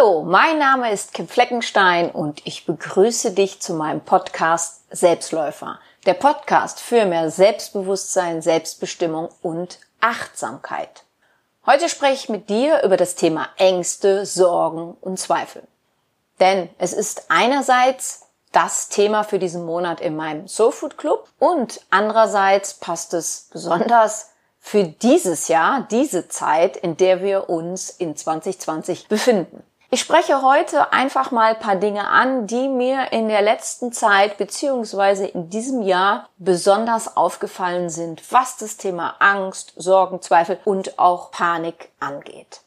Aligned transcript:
Hallo, 0.00 0.22
mein 0.22 0.58
Name 0.58 0.90
ist 0.90 1.12
Kim 1.12 1.28
Fleckenstein 1.28 2.10
und 2.10 2.46
ich 2.46 2.64
begrüße 2.64 3.32
dich 3.32 3.60
zu 3.60 3.74
meinem 3.74 4.00
Podcast 4.00 4.84
Selbstläufer. 4.90 5.78
Der 6.06 6.14
Podcast 6.14 6.80
für 6.80 7.04
mehr 7.04 7.30
Selbstbewusstsein, 7.30 8.40
Selbstbestimmung 8.40 9.28
und 9.42 9.78
Achtsamkeit. 10.00 11.04
Heute 11.66 11.90
spreche 11.90 12.14
ich 12.14 12.28
mit 12.30 12.48
dir 12.48 12.82
über 12.82 12.96
das 12.96 13.14
Thema 13.14 13.50
Ängste, 13.58 14.24
Sorgen 14.24 14.96
und 15.02 15.18
Zweifel. 15.18 15.64
Denn 16.38 16.70
es 16.78 16.94
ist 16.94 17.26
einerseits 17.28 18.26
das 18.52 18.88
Thema 18.88 19.22
für 19.22 19.38
diesen 19.38 19.66
Monat 19.66 20.00
in 20.00 20.16
meinem 20.16 20.48
Soul 20.48 20.72
Food 20.72 20.96
Club 20.96 21.28
und 21.38 21.82
andererseits 21.90 22.72
passt 22.72 23.12
es 23.12 23.50
besonders 23.52 24.30
für 24.60 24.84
dieses 24.84 25.48
Jahr, 25.48 25.86
diese 25.90 26.28
Zeit, 26.28 26.78
in 26.78 26.96
der 26.96 27.22
wir 27.22 27.50
uns 27.50 27.90
in 27.90 28.16
2020 28.16 29.08
befinden. 29.08 29.62
Ich 29.92 29.98
spreche 29.98 30.40
heute 30.42 30.92
einfach 30.92 31.32
mal 31.32 31.54
ein 31.54 31.58
paar 31.58 31.74
Dinge 31.74 32.06
an, 32.06 32.46
die 32.46 32.68
mir 32.68 33.10
in 33.10 33.28
der 33.28 33.42
letzten 33.42 33.92
Zeit 33.92 34.38
beziehungsweise 34.38 35.26
in 35.26 35.50
diesem 35.50 35.82
Jahr 35.82 36.28
besonders 36.38 37.16
aufgefallen 37.16 37.90
sind, 37.90 38.22
was 38.30 38.56
das 38.56 38.76
Thema 38.76 39.16
Angst, 39.18 39.72
Sorgen, 39.74 40.22
Zweifel 40.22 40.60
und 40.64 41.00
auch 41.00 41.32
Panik 41.32 41.90
angeht. 41.98 42.60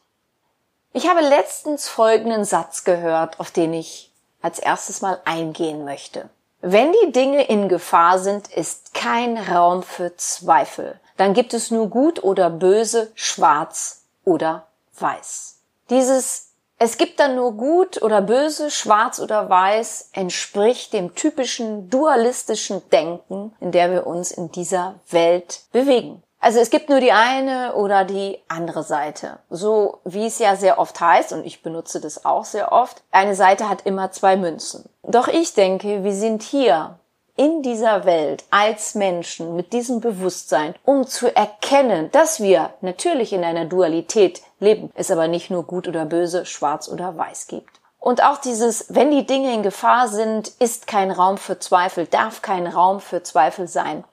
Ich 0.91 1.07
habe 1.07 1.21
letztens 1.21 1.87
folgenden 1.87 2.43
Satz 2.43 2.83
gehört, 2.83 3.39
auf 3.39 3.51
den 3.51 3.73
ich 3.73 4.11
als 4.41 4.59
erstes 4.59 5.01
mal 5.01 5.21
eingehen 5.23 5.85
möchte. 5.85 6.29
Wenn 6.59 6.91
die 6.91 7.13
Dinge 7.13 7.45
in 7.45 7.69
Gefahr 7.69 8.19
sind, 8.19 8.49
ist 8.49 8.93
kein 8.93 9.37
Raum 9.37 9.81
für 9.81 10.17
Zweifel. 10.17 10.99
Dann 11.15 11.33
gibt 11.33 11.53
es 11.53 11.71
nur 11.71 11.87
gut 11.87 12.21
oder 12.21 12.49
böse, 12.49 13.13
schwarz 13.15 14.03
oder 14.25 14.67
weiß. 14.99 15.59
Dieses 15.89 16.52
es 16.83 16.97
gibt 16.97 17.19
dann 17.21 17.35
nur 17.35 17.53
gut 17.53 18.01
oder 18.01 18.21
böse, 18.21 18.69
schwarz 18.69 19.19
oder 19.19 19.49
weiß, 19.49 20.09
entspricht 20.11 20.91
dem 20.91 21.15
typischen 21.15 21.89
dualistischen 21.89 22.81
Denken, 22.89 23.53
in 23.61 23.71
der 23.71 23.89
wir 23.89 24.05
uns 24.05 24.31
in 24.31 24.51
dieser 24.51 24.95
Welt 25.09 25.61
bewegen. 25.71 26.21
Also 26.41 26.59
es 26.59 26.69
gibt 26.69 26.89
nur 26.89 26.99
die 26.99 27.13
eine 27.13 27.75
oder 27.75 28.03
die 28.03 28.37
andere 28.49 28.83
Seite. 28.83 29.39
So 29.49 29.99
wie 30.03 30.25
es 30.25 30.39
ja 30.39 30.57
sehr 30.57 30.77
oft 30.77 30.99
heißt, 30.99 31.31
und 31.31 31.45
ich 31.45 31.63
benutze 31.63 32.01
das 32.01 32.25
auch 32.25 32.43
sehr 32.43 32.73
oft, 32.73 33.01
eine 33.11 33.35
Seite 33.35 33.69
hat 33.69 33.85
immer 33.85 34.11
zwei 34.11 34.35
Münzen. 34.35 34.83
Doch 35.03 35.29
ich 35.29 35.53
denke, 35.53 36.03
wir 36.03 36.13
sind 36.13 36.43
hier 36.43 36.99
in 37.35 37.63
dieser 37.63 38.05
Welt 38.05 38.43
als 38.51 38.93
Menschen 38.93 39.55
mit 39.55 39.73
diesem 39.73 40.01
Bewusstsein, 40.01 40.75
um 40.83 41.07
zu 41.07 41.35
erkennen, 41.35 42.11
dass 42.11 42.41
wir 42.41 42.73
natürlich 42.81 43.33
in 43.33 43.43
einer 43.43 43.65
Dualität 43.65 44.41
leben, 44.63 44.91
es 44.95 45.11
aber 45.11 45.27
nicht 45.27 45.51
nur 45.51 45.63
gut 45.63 45.87
oder 45.87 46.05
böse, 46.05 46.45
schwarz 46.45 46.87
oder 46.87 47.17
weiß 47.17 47.47
gibt. 47.47 47.79
Und 47.99 48.23
auch 48.23 48.37
dieses, 48.37 48.87
wenn 48.89 49.11
die 49.11 49.25
Dinge 49.25 49.53
in 49.53 49.63
Gefahr 49.63 50.07
sind, 50.07 50.49
ist 50.59 50.87
kein 50.87 51.11
Raum 51.11 51.37
für 51.37 51.59
Zweifel, 51.59 52.05
darf 52.05 52.41
kein 52.41 52.67
Raum 52.67 52.99
für 52.99 53.23
Zweifel 53.23 53.67
sein. 53.67 54.03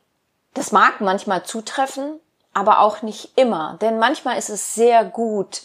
Das 0.54 0.70
mag 0.70 1.00
manchmal 1.00 1.42
zutreffen, 1.44 2.20
aber 2.52 2.80
auch 2.80 3.02
nicht 3.02 3.36
immer, 3.36 3.78
denn 3.80 3.98
manchmal 3.98 4.38
ist 4.38 4.48
es 4.48 4.74
sehr 4.74 5.04
gut, 5.04 5.62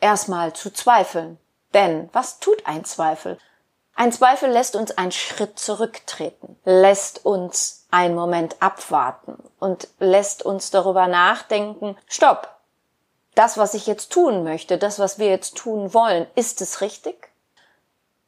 erstmal 0.00 0.52
zu 0.52 0.70
zweifeln. 0.70 1.38
Denn 1.74 2.08
was 2.12 2.40
tut 2.40 2.66
ein 2.66 2.84
Zweifel? 2.84 3.38
Ein 3.94 4.12
Zweifel 4.12 4.50
lässt 4.50 4.76
uns 4.76 4.96
einen 4.96 5.12
Schritt 5.12 5.58
zurücktreten, 5.58 6.56
lässt 6.64 7.24
uns 7.24 7.86
einen 7.90 8.14
Moment 8.14 8.56
abwarten 8.60 9.36
und 9.58 9.88
lässt 9.98 10.42
uns 10.42 10.70
darüber 10.70 11.06
nachdenken, 11.06 11.96
stopp, 12.06 12.59
das, 13.34 13.58
was 13.58 13.74
ich 13.74 13.86
jetzt 13.86 14.12
tun 14.12 14.44
möchte, 14.44 14.78
das, 14.78 14.98
was 14.98 15.18
wir 15.18 15.28
jetzt 15.28 15.56
tun 15.56 15.94
wollen, 15.94 16.26
ist 16.34 16.60
es 16.60 16.80
richtig? 16.80 17.30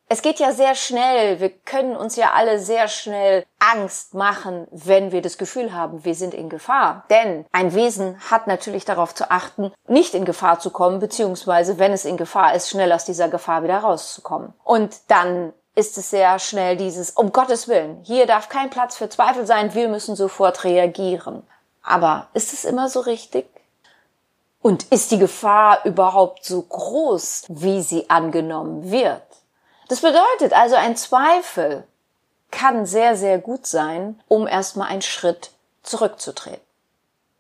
Es 0.09 0.21
geht 0.21 0.41
ja 0.41 0.53
sehr 0.53 0.75
schnell, 0.75 1.41
wir 1.41 1.49
können 1.49 1.97
uns 1.97 2.17
ja 2.17 2.33
alle 2.33 2.59
sehr 2.59 2.87
schnell 2.89 3.47
Angst 3.59 4.13
machen, 4.13 4.67
wenn 4.71 5.11
wir 5.11 5.23
das 5.23 5.39
Gefühl 5.39 5.73
haben, 5.73 6.05
wir 6.05 6.15
sind 6.15 6.35
in 6.35 6.51
Gefahr. 6.51 7.07
Denn 7.09 7.47
ein 7.51 7.73
Wesen 7.73 8.21
hat 8.31 8.47
natürlich 8.47 8.85
darauf 8.85 9.15
zu 9.15 9.31
achten, 9.31 9.73
nicht 9.89 10.13
in 10.15 10.27
Gefahr 10.27 10.59
zu 10.59 10.69
kommen, 10.69 10.99
beziehungsweise 10.99 11.79
wenn 11.79 11.93
es 11.93 12.05
in 12.05 12.19
Gefahr 12.19 12.55
ist, 12.55 12.69
schnell 12.69 12.93
aus 12.93 13.07
dieser 13.07 13.31
Gefahr 13.31 13.63
wieder 13.63 13.79
rauszukommen. 13.79 14.53
Und 14.65 14.95
dann 15.09 15.55
ist 15.75 15.97
es 15.97 16.11
sehr 16.11 16.39
schnell 16.39 16.77
dieses, 16.77 17.13
um 17.13 17.33
Gottes 17.33 17.67
Willen, 17.67 18.03
hier 18.03 18.27
darf 18.27 18.51
kein 18.51 18.69
Platz 18.69 18.97
für 18.97 19.09
Zweifel 19.09 19.47
sein, 19.47 19.73
wir 19.73 19.89
müssen 19.89 20.15
sofort 20.15 20.65
reagieren. 20.65 21.43
Aber 21.83 22.29
ist 22.35 22.53
es 22.53 22.67
immer 22.67 22.91
so 22.91 23.01
richtig? 23.01 23.47
Und 24.63 24.85
ist 24.93 25.11
die 25.11 25.19
Gefahr 25.19 25.85
überhaupt 25.85 26.45
so 26.45 26.63
groß, 26.63 27.47
wie 27.49 27.83
sie 27.83 28.09
angenommen 28.09 28.91
wird? 28.91 29.23
Das 29.89 30.01
bedeutet 30.01 30.53
also, 30.53 30.77
ein 30.77 30.97
Zweifel 30.97 31.85
kann 32.53 32.87
sehr, 32.87 33.17
sehr 33.17 33.39
gut 33.39 33.67
sein, 33.67 34.21
um 34.29 34.47
erstmal 34.47 34.89
einen 34.89 35.03
Schritt 35.03 35.51
zurückzutreten. 35.83 36.61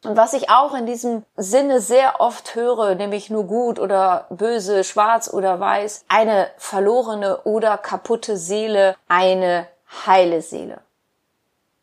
Und 0.05 0.17
was 0.17 0.33
ich 0.33 0.51
auch 0.51 0.75
in 0.75 0.85
diesem 0.85 1.25
Sinne 1.37 1.81
sehr 1.81 2.21
oft 2.21 2.57
höre, 2.57 2.97
nämlich 2.97 3.31
nur 3.31 3.45
gut 3.45 3.79
oder 3.79 4.27
böse, 4.31 4.83
schwarz 4.83 5.33
oder 5.33 5.61
weiß, 5.61 6.05
eine 6.09 6.51
verlorene 6.57 7.43
oder 7.45 7.79
kaputte 7.79 8.37
Seele, 8.37 8.97
eine 9.07 9.69
heile 10.07 10.43
Seele. 10.43 10.81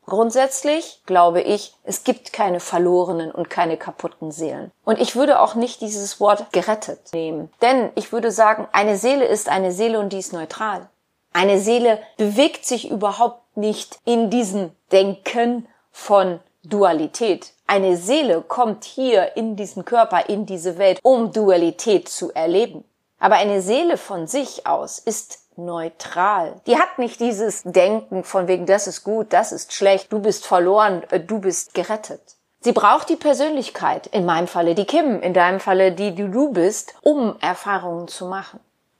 Grundsätzlich 0.09 1.03
glaube 1.05 1.41
ich, 1.41 1.75
es 1.83 2.03
gibt 2.03 2.33
keine 2.33 2.59
verlorenen 2.59 3.31
und 3.31 3.51
keine 3.51 3.77
kaputten 3.77 4.31
Seelen. 4.31 4.71
Und 4.83 4.99
ich 4.99 5.15
würde 5.15 5.39
auch 5.39 5.53
nicht 5.53 5.81
dieses 5.81 6.19
Wort 6.19 6.51
gerettet 6.51 7.13
nehmen. 7.13 7.51
Denn 7.61 7.91
ich 7.93 8.11
würde 8.11 8.31
sagen, 8.31 8.67
eine 8.71 8.97
Seele 8.97 9.25
ist 9.25 9.49
eine 9.49 9.71
Seele 9.71 9.99
und 9.99 10.11
die 10.11 10.17
ist 10.17 10.33
neutral. 10.33 10.89
Eine 11.31 11.59
Seele 11.59 11.99
bewegt 12.17 12.65
sich 12.65 12.89
überhaupt 12.89 13.55
nicht 13.55 13.99
in 14.03 14.31
diesem 14.31 14.71
Denken 14.91 15.67
von 15.91 16.39
Dualität. 16.63 17.53
Eine 17.67 17.95
Seele 17.95 18.41
kommt 18.41 18.85
hier 18.85 19.37
in 19.37 19.55
diesen 19.55 19.85
Körper, 19.85 20.27
in 20.27 20.47
diese 20.47 20.79
Welt, 20.79 20.99
um 21.03 21.31
Dualität 21.31 22.09
zu 22.09 22.33
erleben. 22.33 22.83
Aber 23.19 23.35
eine 23.35 23.61
Seele 23.61 23.95
von 23.95 24.25
sich 24.25 24.65
aus 24.65 24.97
ist 24.97 25.39
neutral. 25.65 26.59
Die 26.67 26.77
hat 26.77 26.97
nicht 26.97 27.19
dieses 27.19 27.63
Denken 27.63 28.23
von 28.23 28.47
wegen, 28.47 28.65
das 28.65 28.87
ist 28.87 29.03
gut, 29.03 29.33
das 29.33 29.51
ist 29.51 29.73
schlecht, 29.73 30.11
du 30.11 30.19
bist 30.19 30.45
verloren, 30.45 31.03
äh, 31.11 31.19
du 31.19 31.39
bist 31.39 31.73
gerettet. 31.73 32.21
Sie 32.61 32.73
braucht 32.73 33.07
die 33.09 33.15
Persönlichkeit, 33.15 34.07
in 34.07 34.25
meinem 34.25 34.47
Falle 34.47 34.75
die 34.75 34.85
Kim, 34.85 35.21
in 35.21 35.33
deinem 35.33 35.61
Falle 35.61 35.93
die, 35.93 36.13
die 36.13 36.29
du 36.29 36.51
bist, 36.51 36.93
um 37.01 37.37
Erfahrungen 37.39 38.09
zu 38.09 38.25
machen. 38.25 38.59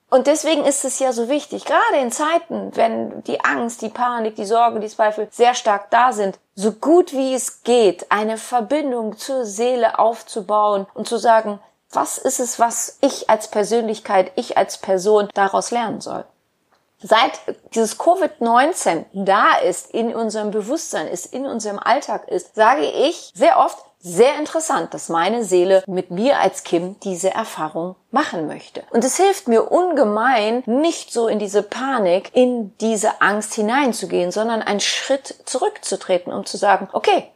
Und 0.10 0.26
deswegen 0.26 0.66
ist 0.66 0.86
es 0.86 0.98
ja 0.98 1.12
so 1.14 1.30
wichtig, 1.30 1.66
gerade 1.66 2.02
in 2.02 2.12
Zeiten, 2.12 2.72
wenn 2.76 3.22
die 3.26 3.44
Angst, 3.44 3.82
die 3.84 3.90
Panik, 3.90 4.36
die 4.36 4.46
Sorge, 4.46 4.80
die 4.80 4.88
Zweifel 4.88 5.28
sehr 5.30 5.54
stark 5.54 5.92
da 5.92 6.14
sind, 6.14 6.40
so 6.56 6.72
gut 6.72 7.14
wie 7.14 7.34
es 7.34 7.64
geht, 7.64 8.08
eine 8.10 8.38
Verbindung 8.38 9.18
zur 9.18 9.46
Seele 9.46 10.00
aufzubauen 10.00 10.88
und 10.96 11.08
zu 11.08 11.18
sagen, 11.18 11.60
was 11.92 12.18
ist 12.18 12.40
es, 12.40 12.60
was 12.60 12.98
ich 13.02 13.30
als 13.30 13.50
Persönlichkeit, 13.50 14.32
ich 14.36 14.58
als 14.58 14.78
Person 14.78 15.30
daraus 15.34 15.70
lernen 15.70 16.02
soll? 16.02 16.24
Seit 17.02 17.40
dieses 17.74 17.98
Covid-19 17.98 19.06
da 19.14 19.58
ist, 19.58 19.92
in 19.92 20.14
unserem 20.14 20.52
Bewusstsein 20.52 21.08
ist, 21.08 21.34
in 21.34 21.46
unserem 21.46 21.80
Alltag 21.80 22.28
ist, 22.28 22.56
sage 22.56 22.84
ich 22.86 23.32
sehr 23.34 23.58
oft, 23.58 23.86
sehr 24.02 24.38
interessant, 24.38 24.94
dass 24.94 25.10
meine 25.10 25.44
Seele 25.44 25.84
mit 25.86 26.10
mir 26.10 26.40
als 26.40 26.64
Kim 26.64 27.00
diese 27.02 27.34
Erfahrung 27.34 27.96
machen 28.12 28.48
möchte. 28.48 28.84
Und 28.92 29.04
es 29.04 29.18
hilft 29.18 29.48
mir 29.48 29.72
ungemein, 29.72 30.64
nicht 30.66 31.12
so 31.12 31.28
in 31.28 31.40
diese 31.40 31.64
Panik, 31.64 32.32
in 32.34 32.78
diese 32.80 33.22
Angst 33.22 33.54
hineinzugehen, 33.54 34.32
sondern 34.32 34.62
einen 34.62 34.80
Schritt 34.80 35.36
zurückzutreten, 35.46 36.32
um 36.32 36.46
zu 36.46 36.58
sagen, 36.58 36.88
okay, 36.94 37.30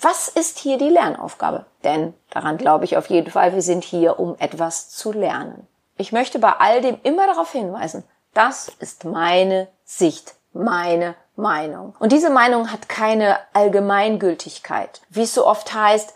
was 0.00 0.28
ist 0.28 0.58
hier 0.58 0.78
die 0.78 0.90
Lernaufgabe? 0.90 1.66
Denn 1.82 2.14
daran 2.30 2.56
glaube 2.56 2.84
ich 2.84 2.96
auf 2.96 3.10
jeden 3.10 3.30
Fall, 3.30 3.52
wir 3.52 3.62
sind 3.62 3.84
hier, 3.84 4.18
um 4.18 4.36
etwas 4.38 4.90
zu 4.90 5.12
lernen. 5.12 5.66
Ich 5.96 6.12
möchte 6.12 6.38
bei 6.38 6.52
all 6.52 6.80
dem 6.80 6.98
immer 7.02 7.26
darauf 7.26 7.50
hinweisen, 7.50 8.04
das 8.38 8.70
ist 8.78 9.04
meine 9.04 9.66
Sicht, 9.84 10.36
meine 10.52 11.16
Meinung. 11.34 11.96
Und 11.98 12.12
diese 12.12 12.30
Meinung 12.30 12.70
hat 12.70 12.88
keine 12.88 13.36
Allgemeingültigkeit. 13.52 15.00
Wie 15.08 15.24
es 15.24 15.34
so 15.34 15.44
oft 15.44 15.74
heißt, 15.74 16.14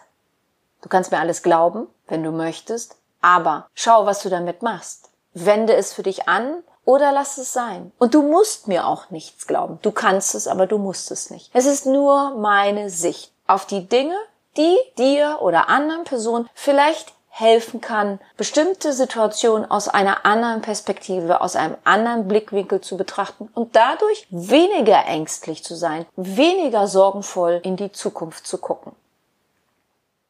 du 0.83 0.89
kannst 0.89 1.11
mir 1.11 1.19
alles 1.19 1.43
glauben, 1.43 1.89
wenn 2.07 2.23
du 2.23 2.31
möchtest, 2.31 2.95
aber 3.21 3.67
schau, 3.75 4.07
was 4.07 4.23
du 4.23 4.29
damit 4.29 4.63
machst. 4.63 5.11
Wende 5.35 5.75
es 5.75 5.93
für 5.93 6.05
dich 6.05 6.29
an 6.29 6.63
oder 6.85 7.11
lass 7.11 7.39
es 7.39 7.53
sein. 7.53 7.91
Und 7.99 8.15
du 8.15 8.23
musst 8.23 8.69
mir 8.69 8.87
auch 8.87 9.11
nichts 9.11 9.49
glauben. 9.49 9.81
Du 9.83 9.91
kannst 9.91 10.37
es, 10.37 10.47
aber 10.47 10.69
du 10.69 10.79
musst 10.79 11.11
es 11.11 11.29
nicht. 11.31 11.51
Es 11.53 11.67
ist 11.67 11.87
nur 11.87 12.37
meine 12.37 12.89
Sicht 12.89 13.33
auf 13.49 13.67
die 13.67 13.89
Dinge, 13.89 14.17
die 14.57 14.77
dir 14.97 15.39
oder 15.41 15.69
anderen 15.69 16.05
Personen 16.05 16.49
vielleicht 16.55 17.15
helfen 17.35 17.81
kann, 17.81 18.21
bestimmte 18.37 18.93
Situationen 18.93 19.69
aus 19.71 19.89
einer 19.89 20.27
anderen 20.27 20.61
Perspektive, 20.61 21.41
aus 21.41 21.57
einem 21.57 21.79
anderen 21.83 22.29
Blickwinkel 22.29 22.83
zu 22.83 22.99
betrachten 22.99 23.49
und 23.55 23.75
dadurch 23.75 24.27
weniger 24.29 25.07
ängstlich 25.07 25.65
zu 25.65 25.75
sein, 25.75 26.05
weniger 26.15 26.87
sorgenvoll 26.87 27.61
in 27.65 27.77
die 27.77 27.91
Zukunft 27.91 28.47
zu 28.47 28.59
gucken. 28.59 28.95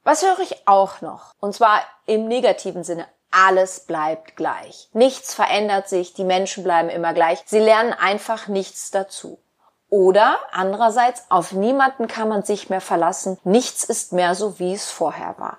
Was 0.04 0.22
höre 0.22 0.38
ich 0.40 0.68
auch 0.68 1.00
noch? 1.00 1.32
Und 1.40 1.54
zwar 1.54 1.80
im 2.06 2.28
negativen 2.28 2.84
Sinne. 2.84 3.06
alles 3.32 3.80
bleibt 3.80 4.36
gleich. 4.36 4.88
Nichts 4.92 5.34
verändert 5.34 5.88
sich, 5.88 6.12
die 6.12 6.24
Menschen 6.24 6.62
bleiben 6.64 6.90
immer 6.90 7.14
gleich. 7.14 7.42
Sie 7.46 7.58
lernen 7.58 7.94
einfach 7.94 8.46
nichts 8.46 8.90
dazu. 8.90 9.38
Oder 9.88 10.38
andererseits, 10.52 11.24
auf 11.30 11.52
niemanden 11.52 12.08
kann 12.08 12.28
man 12.28 12.42
sich 12.42 12.70
mehr 12.70 12.80
verlassen. 12.80 13.38
Nichts 13.42 13.84
ist 13.84 14.12
mehr 14.12 14.34
so, 14.34 14.58
wie 14.58 14.74
es 14.74 14.90
vorher 14.90 15.34
war. 15.38 15.58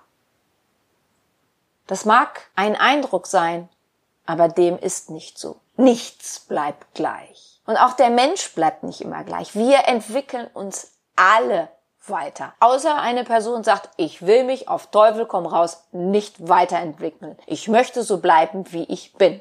Das 1.88 2.06
mag 2.06 2.42
ein 2.56 2.76
Eindruck 2.76 3.28
sein, 3.28 3.70
aber 4.26 4.48
dem 4.48 4.78
ist 4.80 5.10
nicht 5.10 5.38
so. 5.38 5.58
Nichts 5.76 6.40
bleibt 6.40 6.94
gleich. 6.94 7.62
Und 7.66 7.78
auch 7.78 7.94
der 7.94 8.10
Mensch 8.10 8.54
bleibt 8.54 8.84
nicht 8.84 9.02
immer 9.02 9.24
gleich. 9.24 9.56
Wir 9.56 9.88
entwickeln 9.88 10.48
uns 10.54 10.94
alle 11.16 11.70
weiter. 12.06 12.54
Außer 12.60 13.00
eine 13.00 13.24
Person 13.24 13.64
sagt, 13.64 13.90
ich 13.98 14.26
will 14.26 14.44
mich 14.44 14.68
auf 14.68 14.88
Teufel 14.88 15.26
komm 15.26 15.46
raus 15.46 15.86
nicht 15.92 16.48
weiterentwickeln. 16.50 17.38
Ich 17.46 17.68
möchte 17.68 18.04
so 18.04 18.18
bleiben, 18.18 18.72
wie 18.72 18.84
ich 18.84 19.14
bin. 19.14 19.40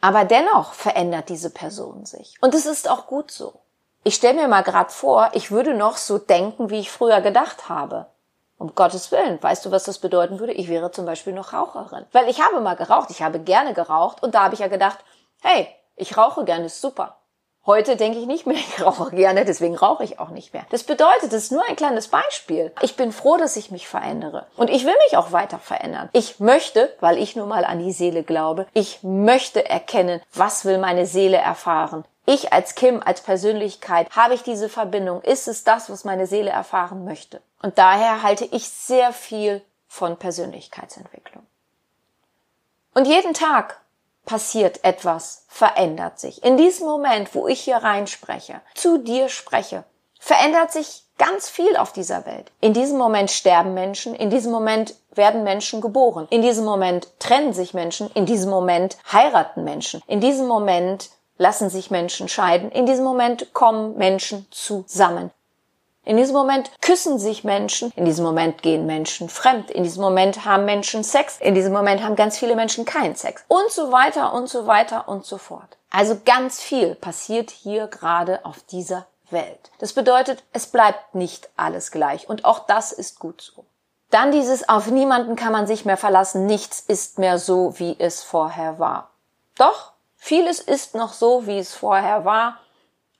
Aber 0.00 0.24
dennoch 0.24 0.72
verändert 0.72 1.28
diese 1.28 1.50
Person 1.50 2.06
sich. 2.06 2.36
Und 2.40 2.54
es 2.54 2.66
ist 2.66 2.88
auch 2.88 3.06
gut 3.06 3.30
so. 3.30 3.60
Ich 4.02 4.14
stelle 4.14 4.34
mir 4.34 4.48
mal 4.48 4.62
gerade 4.62 4.90
vor, 4.90 5.30
ich 5.34 5.50
würde 5.50 5.74
noch 5.74 5.98
so 5.98 6.18
denken, 6.18 6.70
wie 6.70 6.80
ich 6.80 6.90
früher 6.90 7.20
gedacht 7.20 7.68
habe. 7.68 8.06
Um 8.60 8.74
Gottes 8.74 9.10
Willen, 9.10 9.42
weißt 9.42 9.64
du, 9.64 9.70
was 9.70 9.84
das 9.84 9.98
bedeuten 9.98 10.38
würde? 10.38 10.52
Ich 10.52 10.68
wäre 10.68 10.90
zum 10.90 11.06
Beispiel 11.06 11.32
noch 11.32 11.54
Raucherin. 11.54 12.04
Weil 12.12 12.28
ich 12.28 12.42
habe 12.42 12.60
mal 12.60 12.76
geraucht, 12.76 13.08
ich 13.08 13.22
habe 13.22 13.38
gerne 13.38 13.72
geraucht 13.72 14.22
und 14.22 14.34
da 14.34 14.42
habe 14.42 14.52
ich 14.52 14.60
ja 14.60 14.68
gedacht, 14.68 14.98
hey, 15.40 15.66
ich 15.96 16.18
rauche 16.18 16.44
gerne, 16.44 16.66
ist 16.66 16.82
super. 16.82 17.16
Heute 17.64 17.96
denke 17.96 18.18
ich 18.18 18.26
nicht 18.26 18.46
mehr, 18.46 18.56
ich 18.58 18.84
rauche 18.84 19.16
gerne, 19.16 19.46
deswegen 19.46 19.76
rauche 19.76 20.04
ich 20.04 20.20
auch 20.20 20.28
nicht 20.28 20.52
mehr. 20.52 20.66
Das 20.68 20.84
bedeutet, 20.84 21.32
es 21.32 21.44
ist 21.44 21.52
nur 21.52 21.66
ein 21.70 21.76
kleines 21.76 22.08
Beispiel. 22.08 22.70
Ich 22.82 22.96
bin 22.96 23.12
froh, 23.12 23.38
dass 23.38 23.56
ich 23.56 23.70
mich 23.70 23.88
verändere. 23.88 24.44
Und 24.58 24.68
ich 24.68 24.84
will 24.84 24.96
mich 25.06 25.16
auch 25.16 25.32
weiter 25.32 25.58
verändern. 25.58 26.10
Ich 26.12 26.38
möchte, 26.38 26.94
weil 27.00 27.16
ich 27.16 27.36
nun 27.36 27.48
mal 27.48 27.64
an 27.64 27.78
die 27.78 27.92
Seele 27.92 28.24
glaube, 28.24 28.66
ich 28.74 29.02
möchte 29.02 29.66
erkennen, 29.66 30.20
was 30.34 30.66
will 30.66 30.76
meine 30.76 31.06
Seele 31.06 31.38
erfahren. 31.38 32.04
Ich 32.26 32.52
als 32.52 32.74
Kim, 32.74 33.02
als 33.02 33.22
Persönlichkeit, 33.22 34.10
habe 34.14 34.34
ich 34.34 34.42
diese 34.42 34.68
Verbindung? 34.68 35.22
Ist 35.22 35.48
es 35.48 35.64
das, 35.64 35.88
was 35.88 36.04
meine 36.04 36.26
Seele 36.26 36.50
erfahren 36.50 37.06
möchte? 37.06 37.40
Und 37.62 37.78
daher 37.78 38.22
halte 38.22 38.44
ich 38.46 38.68
sehr 38.68 39.12
viel 39.12 39.62
von 39.86 40.16
Persönlichkeitsentwicklung. 40.16 41.46
Und 42.94 43.06
jeden 43.06 43.34
Tag 43.34 43.80
passiert 44.24 44.84
etwas, 44.84 45.44
verändert 45.48 46.18
sich. 46.20 46.42
In 46.44 46.56
diesem 46.56 46.86
Moment, 46.86 47.34
wo 47.34 47.48
ich 47.48 47.60
hier 47.60 47.78
reinspreche, 47.78 48.60
zu 48.74 48.98
dir 48.98 49.28
spreche, 49.28 49.84
verändert 50.18 50.72
sich 50.72 51.04
ganz 51.18 51.48
viel 51.48 51.76
auf 51.76 51.92
dieser 51.92 52.24
Welt. 52.26 52.50
In 52.60 52.72
diesem 52.72 52.98
Moment 52.98 53.30
sterben 53.30 53.74
Menschen, 53.74 54.14
in 54.14 54.30
diesem 54.30 54.52
Moment 54.52 54.94
werden 55.12 55.42
Menschen 55.44 55.80
geboren, 55.80 56.28
in 56.30 56.42
diesem 56.42 56.64
Moment 56.64 57.08
trennen 57.18 57.52
sich 57.52 57.74
Menschen, 57.74 58.10
in 58.14 58.26
diesem 58.26 58.50
Moment 58.50 58.96
heiraten 59.10 59.64
Menschen, 59.64 60.02
in 60.06 60.20
diesem 60.20 60.46
Moment 60.46 61.10
lassen 61.36 61.68
sich 61.68 61.90
Menschen 61.90 62.28
scheiden, 62.28 62.70
in 62.70 62.86
diesem 62.86 63.04
Moment 63.04 63.52
kommen 63.52 63.96
Menschen 63.96 64.46
zusammen. 64.50 65.30
In 66.10 66.16
diesem 66.16 66.34
Moment 66.34 66.72
küssen 66.80 67.20
sich 67.20 67.44
Menschen, 67.44 67.92
in 67.94 68.04
diesem 68.04 68.24
Moment 68.24 68.62
gehen 68.62 68.84
Menschen 68.84 69.28
fremd, 69.28 69.70
in 69.70 69.84
diesem 69.84 70.02
Moment 70.02 70.44
haben 70.44 70.64
Menschen 70.64 71.04
Sex, 71.04 71.38
in 71.38 71.54
diesem 71.54 71.72
Moment 71.72 72.02
haben 72.02 72.16
ganz 72.16 72.36
viele 72.36 72.56
Menschen 72.56 72.84
keinen 72.84 73.14
Sex 73.14 73.44
und 73.46 73.70
so 73.70 73.92
weiter 73.92 74.32
und 74.32 74.48
so 74.48 74.66
weiter 74.66 75.06
und 75.06 75.24
so 75.24 75.38
fort. 75.38 75.76
Also 75.88 76.20
ganz 76.24 76.60
viel 76.60 76.96
passiert 76.96 77.52
hier 77.52 77.86
gerade 77.86 78.44
auf 78.44 78.58
dieser 78.58 79.06
Welt. 79.30 79.70
Das 79.78 79.92
bedeutet, 79.92 80.42
es 80.52 80.66
bleibt 80.66 81.14
nicht 81.14 81.48
alles 81.56 81.92
gleich 81.92 82.28
und 82.28 82.44
auch 82.44 82.66
das 82.66 82.90
ist 82.90 83.20
gut 83.20 83.40
so. 83.40 83.64
Dann 84.10 84.32
dieses 84.32 84.68
auf 84.68 84.88
niemanden 84.88 85.36
kann 85.36 85.52
man 85.52 85.68
sich 85.68 85.84
mehr 85.84 85.96
verlassen, 85.96 86.44
nichts 86.44 86.80
ist 86.80 87.20
mehr 87.20 87.38
so, 87.38 87.78
wie 87.78 87.94
es 88.00 88.24
vorher 88.24 88.80
war. 88.80 89.10
Doch, 89.56 89.92
vieles 90.16 90.58
ist 90.58 90.96
noch 90.96 91.12
so, 91.12 91.46
wie 91.46 91.60
es 91.60 91.72
vorher 91.72 92.24
war. 92.24 92.58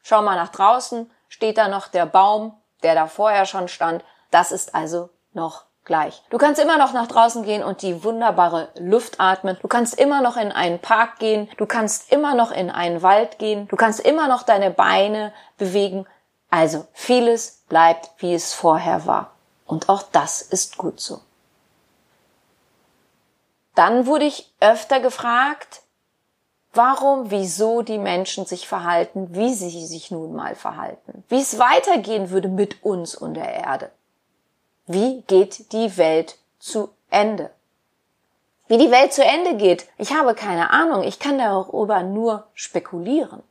Schau 0.03 0.23
mal 0.23 0.35
nach 0.35 0.51
draußen, 0.51 1.09
steht 1.29 1.57
da 1.57 1.69
noch 1.69 1.87
der 1.87 2.07
Baum, 2.07 2.57
der 2.83 2.95
da 2.95 3.07
vorher 3.07 3.47
schon 3.47 3.69
stand. 3.69 4.05
Das 4.31 4.53
ist 4.53 4.75
also 4.75 5.11
noch 5.33 5.65
gleich. 5.85 6.23
Du 6.31 6.39
kannst 6.39 6.61
immer 6.61 6.79
noch 6.79 6.93
nach 6.93 7.09
draußen 7.09 7.43
gehen 7.43 7.63
und 7.63 7.83
die 7.83 8.05
wunderbare 8.05 8.69
Luft 8.79 9.19
atmen. 9.19 9.57
Du 9.61 9.69
kannst 9.69 9.99
immer 9.99 10.21
noch 10.21 10.37
in 10.37 10.53
einen 10.53 10.79
Park 10.79 11.19
gehen. 11.19 11.49
Du 11.57 11.67
kannst 11.67 12.13
immer 12.13 12.35
noch 12.35 12.51
in 12.53 12.71
einen 12.71 13.03
Wald 13.03 13.39
gehen. 13.39 13.67
Du 13.69 13.77
kannst 13.77 14.01
immer 14.01 14.29
noch 14.29 14.43
deine 14.43 14.71
Beine 14.71 15.33
bewegen. 15.59 16.07
Also 16.51 16.87
vieles 16.93 17.65
bleibt, 17.69 18.11
wie 18.19 18.35
es 18.35 18.55
vorher 18.55 19.07
war. 19.07 19.33
Und 19.67 19.89
auch 19.89 20.03
das 20.03 20.43
ist 20.43 20.77
gut 20.77 21.01
so. 21.01 21.21
Dann 23.75 24.07
wurde 24.07 24.27
ich 24.27 24.53
öfter 24.61 25.01
gefragt, 25.01 25.83
warum, 26.73 27.31
wieso 27.31 27.83
die 27.83 27.99
Menschen 27.99 28.47
sich 28.47 28.69
verhalten, 28.69 29.35
wie 29.35 29.53
sie 29.55 29.87
sich 29.87 30.11
nun 30.11 30.35
mal 30.35 30.55
verhalten, 30.55 31.25
wie 31.29 31.41
es 31.41 31.59
weitergehen 31.59 32.31
würde 32.31 32.49
mit 32.49 32.85
uns 32.85 33.15
und 33.15 33.35
der 33.35 33.53
Erde. 33.53 33.91
Wie 34.87 35.23
geht 35.23 35.73
die 35.73 35.97
Welt 35.97 36.37
zu 36.59 36.91
Ende? 37.11 37.51
Wie 38.69 38.79
die 38.79 38.91
Welt 38.91 39.13
zu 39.13 39.25
Ende 39.25 39.57
geht, 39.57 39.89
ich 39.99 40.15
habe 40.15 40.35
keine 40.35 40.71
Ahnung, 40.71 41.03
ich 41.03 41.19
kann 41.19 41.39
darüber 41.39 42.03
nur 42.03 42.47
spekulieren. 42.55 43.43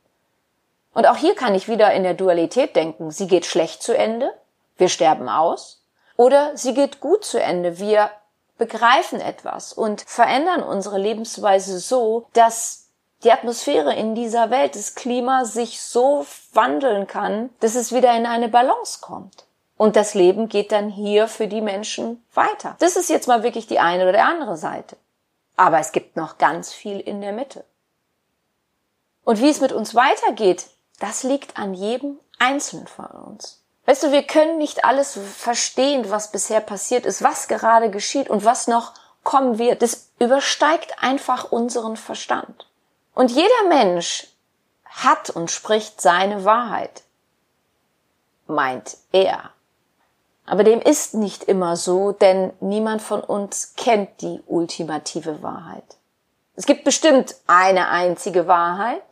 Und 0.94 1.06
auch 1.06 1.16
hier 1.16 1.34
kann 1.34 1.54
ich 1.54 1.68
wieder 1.68 1.92
in 1.92 2.02
der 2.02 2.14
Dualität 2.14 2.74
denken, 2.74 3.10
sie 3.10 3.26
geht 3.26 3.44
schlecht 3.44 3.82
zu 3.82 3.96
Ende, 3.96 4.32
wir 4.76 4.88
sterben 4.88 5.28
aus, 5.28 5.82
oder 6.16 6.56
sie 6.56 6.74
geht 6.74 7.00
gut 7.00 7.24
zu 7.24 7.40
Ende, 7.40 7.78
wir 7.78 8.10
begreifen 8.58 9.20
etwas 9.20 9.72
und 9.72 10.02
verändern 10.02 10.62
unsere 10.62 10.98
Lebensweise 10.98 11.78
so, 11.80 12.26
dass 12.32 12.79
die 13.22 13.32
Atmosphäre 13.32 13.94
in 13.94 14.14
dieser 14.14 14.50
Welt, 14.50 14.74
das 14.74 14.94
Klima 14.94 15.44
sich 15.44 15.80
so 15.80 16.26
wandeln 16.52 17.06
kann, 17.06 17.50
dass 17.60 17.74
es 17.74 17.92
wieder 17.92 18.16
in 18.16 18.26
eine 18.26 18.48
Balance 18.48 19.00
kommt. 19.00 19.44
Und 19.76 19.96
das 19.96 20.14
Leben 20.14 20.48
geht 20.48 20.72
dann 20.72 20.90
hier 20.90 21.26
für 21.26 21.48
die 21.48 21.62
Menschen 21.62 22.22
weiter. 22.34 22.76
Das 22.80 22.96
ist 22.96 23.08
jetzt 23.08 23.28
mal 23.28 23.42
wirklich 23.42 23.66
die 23.66 23.78
eine 23.78 24.08
oder 24.08 24.24
andere 24.24 24.56
Seite. 24.56 24.96
Aber 25.56 25.78
es 25.78 25.92
gibt 25.92 26.16
noch 26.16 26.38
ganz 26.38 26.72
viel 26.72 27.00
in 27.00 27.20
der 27.20 27.32
Mitte. 27.32 27.64
Und 29.24 29.40
wie 29.40 29.48
es 29.48 29.60
mit 29.60 29.72
uns 29.72 29.94
weitergeht, 29.94 30.66
das 30.98 31.22
liegt 31.22 31.56
an 31.56 31.74
jedem 31.74 32.18
Einzelnen 32.38 32.86
von 32.86 33.06
uns. 33.06 33.62
Weißt 33.86 34.02
du, 34.02 34.12
wir 34.12 34.22
können 34.22 34.58
nicht 34.58 34.84
alles 34.84 35.18
verstehen, 35.36 36.10
was 36.10 36.30
bisher 36.30 36.60
passiert 36.60 37.06
ist, 37.06 37.22
was 37.22 37.48
gerade 37.48 37.90
geschieht 37.90 38.28
und 38.28 38.44
was 38.44 38.68
noch 38.68 38.92
kommen 39.24 39.58
wird. 39.58 39.82
Das 39.82 40.10
übersteigt 40.18 41.02
einfach 41.02 41.50
unseren 41.52 41.96
Verstand. 41.96 42.69
Und 43.20 43.30
jeder 43.32 43.68
Mensch 43.68 44.28
hat 44.86 45.28
und 45.28 45.50
spricht 45.50 46.00
seine 46.00 46.46
Wahrheit, 46.46 47.02
meint 48.46 48.96
er. 49.12 49.50
Aber 50.46 50.64
dem 50.64 50.80
ist 50.80 51.12
nicht 51.12 51.44
immer 51.44 51.76
so, 51.76 52.12
denn 52.12 52.54
niemand 52.60 53.02
von 53.02 53.20
uns 53.20 53.74
kennt 53.76 54.22
die 54.22 54.40
ultimative 54.46 55.42
Wahrheit. 55.42 55.98
Es 56.54 56.64
gibt 56.64 56.82
bestimmt 56.84 57.34
eine 57.46 57.90
einzige 57.90 58.46
Wahrheit, 58.46 59.04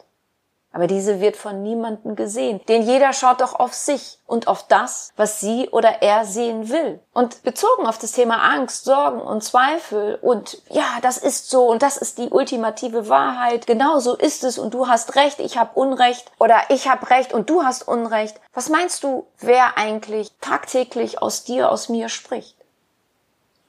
aber 0.79 0.87
diese 0.87 1.21
wird 1.21 1.37
von 1.37 1.65
niemandem 1.65 2.15
gesehen, 2.15 2.61
denn 2.69 2.83
jeder 2.83 3.13
schaut 3.13 3.41
doch 3.41 3.59
auf 3.59 3.75
sich 3.75 4.21
und 4.29 4.47
auf 4.47 4.65
das, 4.69 5.13
was 5.17 5.41
sie 5.41 5.69
oder 5.71 6.03
er 6.03 6.25
sehen 6.25 6.69
will. 6.69 7.01
Und 7.13 7.43
bezogen 7.43 7.85
auf 7.85 7.99
das 7.99 8.13
Thema 8.13 8.37
Angst, 8.55 8.85
Sorgen 8.85 9.21
und 9.21 9.43
Zweifel 9.43 10.21
und 10.23 10.63
ja, 10.71 10.85
das 11.03 11.19
ist 11.19 11.51
so 11.51 11.67
und 11.67 11.83
das 11.83 11.97
ist 11.97 12.19
die 12.19 12.29
ultimative 12.29 13.09
Wahrheit, 13.09 13.67
genau 13.67 13.99
so 13.99 14.15
ist 14.15 14.45
es 14.45 14.57
und 14.57 14.73
du 14.73 14.87
hast 14.87 15.17
recht, 15.17 15.41
ich 15.41 15.59
habe 15.59 15.73
Unrecht 15.75 16.31
oder 16.39 16.55
ich 16.69 16.89
habe 16.89 17.11
recht 17.11 17.33
und 17.33 17.51
du 17.51 17.65
hast 17.65 17.89
Unrecht. 17.89 18.41
Was 18.55 18.69
meinst 18.69 19.03
du, 19.03 19.27
wer 19.41 19.79
eigentlich 19.79 20.31
tagtäglich 20.41 21.21
aus 21.21 21.43
dir, 21.43 21.73
aus 21.73 21.89
mir 21.89 22.09
spricht? 22.09 22.55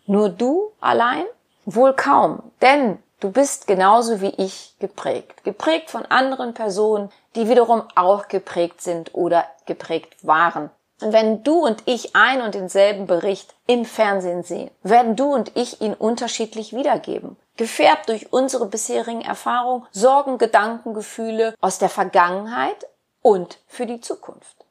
Nur 0.05 0.29
du 0.29 0.73
allein? 0.79 1.25
Wohl 1.65 1.93
kaum, 1.93 2.51
denn 2.61 3.01
Du 3.19 3.31
bist 3.31 3.67
genauso 3.67 4.21
wie 4.21 4.33
ich 4.37 4.75
geprägt. 4.79 5.43
Geprägt 5.43 5.89
von 5.89 6.05
anderen 6.05 6.53
Personen, 6.53 7.11
die 7.35 7.49
wiederum 7.49 7.83
auch 7.95 8.29
geprägt 8.29 8.81
sind 8.81 9.13
oder 9.13 9.45
geprägt 9.65 10.25
waren. 10.25 10.69
Und 11.01 11.13
wenn 11.13 11.43
du 11.43 11.59
und 11.59 11.83
ich 11.85 12.15
ein 12.15 12.41
und 12.41 12.55
denselben 12.55 13.07
Bericht 13.07 13.55
im 13.67 13.85
Fernsehen 13.85 14.43
sehen, 14.43 14.71
werden 14.83 15.15
du 15.15 15.33
und 15.33 15.55
ich 15.55 15.81
ihn 15.81 15.93
unterschiedlich 15.93 16.73
wiedergeben. 16.73 17.37
Gefärbt 17.57 18.07
durch 18.07 18.31
unsere 18.31 18.65
bisherigen 18.67 19.21
Erfahrungen, 19.21 19.85
Sorgen, 19.91 20.37
Gedanken, 20.37 20.93
Gefühle 20.93 21.55
aus 21.59 21.77
der 21.77 21.89
Vergangenheit 21.89 22.87
und 23.21 23.59
für 23.67 23.85
die 23.85 23.99
Zukunft. 23.99 24.65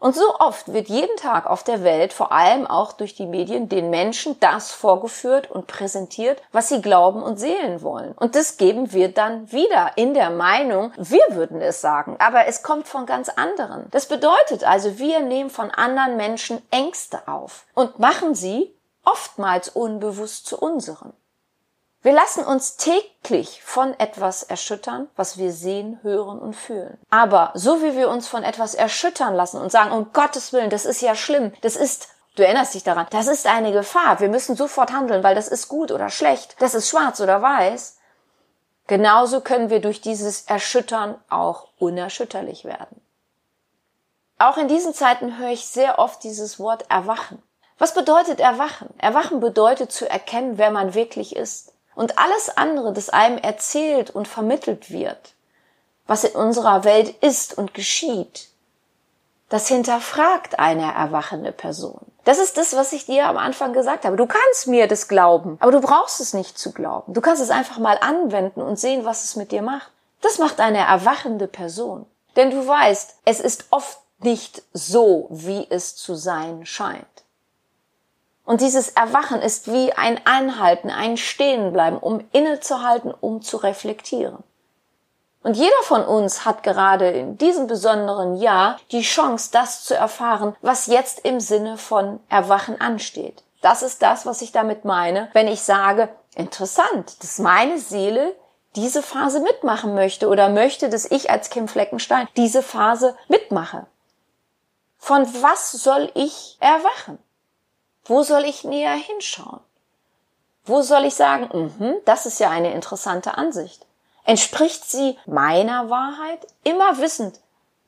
Und 0.00 0.14
so 0.14 0.38
oft 0.38 0.72
wird 0.72 0.88
jeden 0.88 1.16
Tag 1.16 1.46
auf 1.46 1.64
der 1.64 1.82
Welt, 1.82 2.12
vor 2.12 2.30
allem 2.30 2.68
auch 2.68 2.92
durch 2.92 3.16
die 3.16 3.26
Medien, 3.26 3.68
den 3.68 3.90
Menschen 3.90 4.38
das 4.38 4.70
vorgeführt 4.70 5.50
und 5.50 5.66
präsentiert, 5.66 6.40
was 6.52 6.68
sie 6.68 6.80
glauben 6.80 7.20
und 7.20 7.38
sehen 7.38 7.82
wollen. 7.82 8.12
Und 8.12 8.36
das 8.36 8.58
geben 8.58 8.92
wir 8.92 9.12
dann 9.12 9.50
wieder 9.50 9.92
in 9.96 10.14
der 10.14 10.30
Meinung, 10.30 10.92
wir 10.96 11.24
würden 11.30 11.60
es 11.60 11.80
sagen, 11.80 12.16
aber 12.20 12.46
es 12.46 12.62
kommt 12.62 12.86
von 12.86 13.06
ganz 13.06 13.28
anderen. 13.28 13.88
Das 13.90 14.06
bedeutet 14.06 14.62
also, 14.62 14.98
wir 14.98 15.20
nehmen 15.20 15.50
von 15.50 15.70
anderen 15.72 16.16
Menschen 16.16 16.62
Ängste 16.70 17.26
auf 17.26 17.64
und 17.74 17.98
machen 17.98 18.36
sie 18.36 18.72
oftmals 19.04 19.68
unbewusst 19.68 20.46
zu 20.46 20.58
unseren. 20.58 21.12
Wir 22.08 22.14
lassen 22.14 22.42
uns 22.42 22.78
täglich 22.78 23.62
von 23.62 23.92
etwas 24.00 24.42
erschüttern, 24.42 25.10
was 25.14 25.36
wir 25.36 25.52
sehen, 25.52 25.98
hören 26.00 26.38
und 26.38 26.56
fühlen. 26.56 26.96
Aber 27.10 27.50
so 27.52 27.82
wie 27.82 27.98
wir 27.98 28.08
uns 28.08 28.26
von 28.26 28.44
etwas 28.44 28.74
erschüttern 28.74 29.34
lassen 29.34 29.60
und 29.60 29.70
sagen, 29.70 29.92
um 29.92 30.10
Gottes 30.14 30.54
Willen, 30.54 30.70
das 30.70 30.86
ist 30.86 31.02
ja 31.02 31.14
schlimm, 31.14 31.52
das 31.60 31.76
ist 31.76 32.08
Du 32.34 32.42
erinnerst 32.42 32.72
dich 32.72 32.82
daran, 32.82 33.08
das 33.10 33.26
ist 33.26 33.46
eine 33.46 33.72
Gefahr. 33.72 34.20
Wir 34.20 34.30
müssen 34.30 34.56
sofort 34.56 34.90
handeln, 34.90 35.22
weil 35.22 35.34
das 35.34 35.48
ist 35.48 35.68
gut 35.68 35.92
oder 35.92 36.08
schlecht. 36.08 36.56
Das 36.60 36.74
ist 36.74 36.88
schwarz 36.88 37.20
oder 37.20 37.42
weiß. 37.42 37.98
Genauso 38.86 39.42
können 39.42 39.68
wir 39.68 39.80
durch 39.82 40.00
dieses 40.00 40.46
Erschüttern 40.46 41.14
auch 41.28 41.66
unerschütterlich 41.78 42.64
werden. 42.64 43.02
Auch 44.38 44.56
in 44.56 44.68
diesen 44.68 44.94
Zeiten 44.94 45.36
höre 45.36 45.50
ich 45.50 45.66
sehr 45.66 45.98
oft 45.98 46.24
dieses 46.24 46.58
Wort 46.58 46.86
Erwachen. 46.88 47.42
Was 47.76 47.92
bedeutet 47.92 48.40
Erwachen? 48.40 48.88
Erwachen 48.96 49.40
bedeutet 49.40 49.92
zu 49.92 50.08
erkennen, 50.08 50.56
wer 50.56 50.70
man 50.70 50.94
wirklich 50.94 51.36
ist. 51.36 51.74
Und 51.98 52.16
alles 52.16 52.56
andere, 52.56 52.92
das 52.92 53.10
einem 53.10 53.38
erzählt 53.38 54.10
und 54.10 54.28
vermittelt 54.28 54.92
wird, 54.92 55.34
was 56.06 56.22
in 56.22 56.36
unserer 56.36 56.84
Welt 56.84 57.08
ist 57.24 57.58
und 57.58 57.74
geschieht, 57.74 58.50
das 59.48 59.66
hinterfragt 59.66 60.60
eine 60.60 60.94
erwachende 60.94 61.50
Person. 61.50 61.98
Das 62.22 62.38
ist 62.38 62.56
das, 62.56 62.76
was 62.76 62.92
ich 62.92 63.06
dir 63.06 63.26
am 63.26 63.36
Anfang 63.36 63.72
gesagt 63.72 64.04
habe. 64.04 64.16
Du 64.16 64.26
kannst 64.26 64.68
mir 64.68 64.86
das 64.86 65.08
glauben, 65.08 65.56
aber 65.58 65.72
du 65.72 65.80
brauchst 65.80 66.20
es 66.20 66.34
nicht 66.34 66.56
zu 66.56 66.70
glauben. 66.70 67.14
Du 67.14 67.20
kannst 67.20 67.42
es 67.42 67.50
einfach 67.50 67.78
mal 67.78 67.98
anwenden 68.00 68.62
und 68.62 68.78
sehen, 68.78 69.04
was 69.04 69.24
es 69.24 69.34
mit 69.34 69.50
dir 69.50 69.62
macht. 69.62 69.90
Das 70.20 70.38
macht 70.38 70.60
eine 70.60 70.78
erwachende 70.78 71.48
Person. 71.48 72.06
Denn 72.36 72.52
du 72.52 72.64
weißt, 72.64 73.16
es 73.24 73.40
ist 73.40 73.64
oft 73.70 73.98
nicht 74.20 74.62
so, 74.72 75.26
wie 75.30 75.66
es 75.68 75.96
zu 75.96 76.14
sein 76.14 76.64
scheint. 76.64 77.24
Und 78.48 78.62
dieses 78.62 78.88
Erwachen 78.88 79.42
ist 79.42 79.70
wie 79.70 79.92
ein 79.92 80.18
Anhalten, 80.24 80.88
ein 80.88 81.18
Stehenbleiben, 81.18 81.98
um 81.98 82.26
innezuhalten, 82.32 83.12
um 83.12 83.42
zu 83.42 83.58
reflektieren. 83.58 84.42
Und 85.42 85.58
jeder 85.58 85.82
von 85.82 86.02
uns 86.02 86.46
hat 86.46 86.62
gerade 86.62 87.10
in 87.10 87.36
diesem 87.36 87.66
besonderen 87.66 88.36
Jahr 88.36 88.78
die 88.90 89.02
Chance, 89.02 89.50
das 89.52 89.84
zu 89.84 89.94
erfahren, 89.94 90.56
was 90.62 90.86
jetzt 90.86 91.26
im 91.26 91.40
Sinne 91.40 91.76
von 91.76 92.20
Erwachen 92.30 92.80
ansteht. 92.80 93.44
Das 93.60 93.82
ist 93.82 94.00
das, 94.00 94.24
was 94.24 94.40
ich 94.40 94.50
damit 94.50 94.86
meine, 94.86 95.28
wenn 95.34 95.46
ich 95.46 95.60
sage, 95.60 96.08
interessant, 96.34 97.22
dass 97.22 97.38
meine 97.38 97.78
Seele 97.78 98.34
diese 98.76 99.02
Phase 99.02 99.40
mitmachen 99.40 99.94
möchte 99.94 100.26
oder 100.26 100.48
möchte, 100.48 100.88
dass 100.88 101.04
ich 101.04 101.28
als 101.28 101.50
Kim 101.50 101.68
Fleckenstein 101.68 102.26
diese 102.34 102.62
Phase 102.62 103.14
mitmache. 103.28 103.84
Von 104.96 105.26
was 105.42 105.70
soll 105.70 106.10
ich 106.14 106.56
erwachen? 106.60 107.18
Wo 108.08 108.22
soll 108.22 108.44
ich 108.44 108.64
näher 108.64 108.94
hinschauen? 108.94 109.60
Wo 110.64 110.82
soll 110.82 111.04
ich 111.04 111.14
sagen, 111.14 111.72
mh, 111.78 111.94
das 112.04 112.26
ist 112.26 112.40
ja 112.40 112.50
eine 112.50 112.72
interessante 112.72 113.38
Ansicht? 113.38 113.86
Entspricht 114.24 114.90
sie 114.90 115.16
meiner 115.26 115.88
Wahrheit? 115.88 116.46
Immer 116.64 116.98
wissend, 116.98 117.38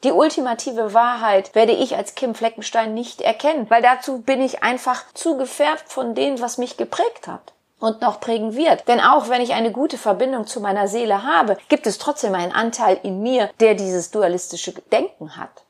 die 0.05 0.13
ultimative 0.13 0.95
Wahrheit 0.95 1.55
werde 1.55 1.73
ich 1.73 1.97
als 1.97 2.15
Kim 2.15 2.35
Fleckenstein 2.35 2.95
nicht 2.95 3.21
erkennen, 3.21 3.69
weil 3.69 3.83
dazu 3.83 4.23
bin 4.23 4.41
ich 4.41 4.63
einfach 4.63 5.05
zu 5.13 5.37
gefärbt 5.37 5.91
von 5.93 6.15
dem, 6.15 6.41
was 6.41 6.57
mich 6.57 6.79
geprägt 6.79 7.27
hat 7.27 7.53
und 7.79 8.01
noch 8.01 8.21
prägen 8.21 8.55
wird. 8.55 8.89
Denn 8.89 9.01
auch 9.01 9.29
wenn 9.29 9.43
ich 9.43 9.53
eine 9.53 9.73
gute 9.73 9.99
Verbindung 9.99 10.47
zu 10.47 10.61
meiner 10.61 10.89
Seele 10.89 11.23
habe, 11.23 11.59
gibt 11.69 11.87
es 11.87 11.99
trotzdem 11.99 12.35
einen 12.35 12.53
Anteil 12.53 12.99
in 13.03 13.23
mir, 13.23 13.51
der 13.61 13.75
dieses 13.75 14.11
dualistische 14.11 14.73
Denken 14.91 15.37
hat. 15.37 15.65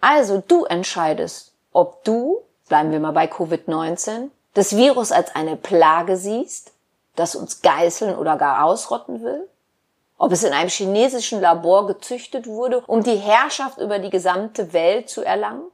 Also 0.00 0.42
du 0.46 0.64
entscheidest, 0.64 1.52
ob 1.72 2.02
du 2.02 2.40
bleiben 2.68 2.92
wir 2.92 3.00
mal 3.00 3.12
bei 3.12 3.26
Covid-19, 3.26 4.30
das 4.54 4.76
Virus 4.76 5.12
als 5.12 5.34
eine 5.34 5.56
Plage 5.56 6.16
siehst, 6.16 6.72
das 7.14 7.34
uns 7.34 7.62
geißeln 7.62 8.16
oder 8.16 8.36
gar 8.36 8.64
ausrotten 8.64 9.22
will? 9.22 9.48
Ob 10.18 10.32
es 10.32 10.44
in 10.44 10.52
einem 10.52 10.70
chinesischen 10.70 11.40
Labor 11.40 11.86
gezüchtet 11.86 12.46
wurde, 12.46 12.82
um 12.86 13.02
die 13.02 13.16
Herrschaft 13.16 13.78
über 13.78 13.98
die 13.98 14.10
gesamte 14.10 14.72
Welt 14.72 15.10
zu 15.10 15.22
erlangen? 15.22 15.66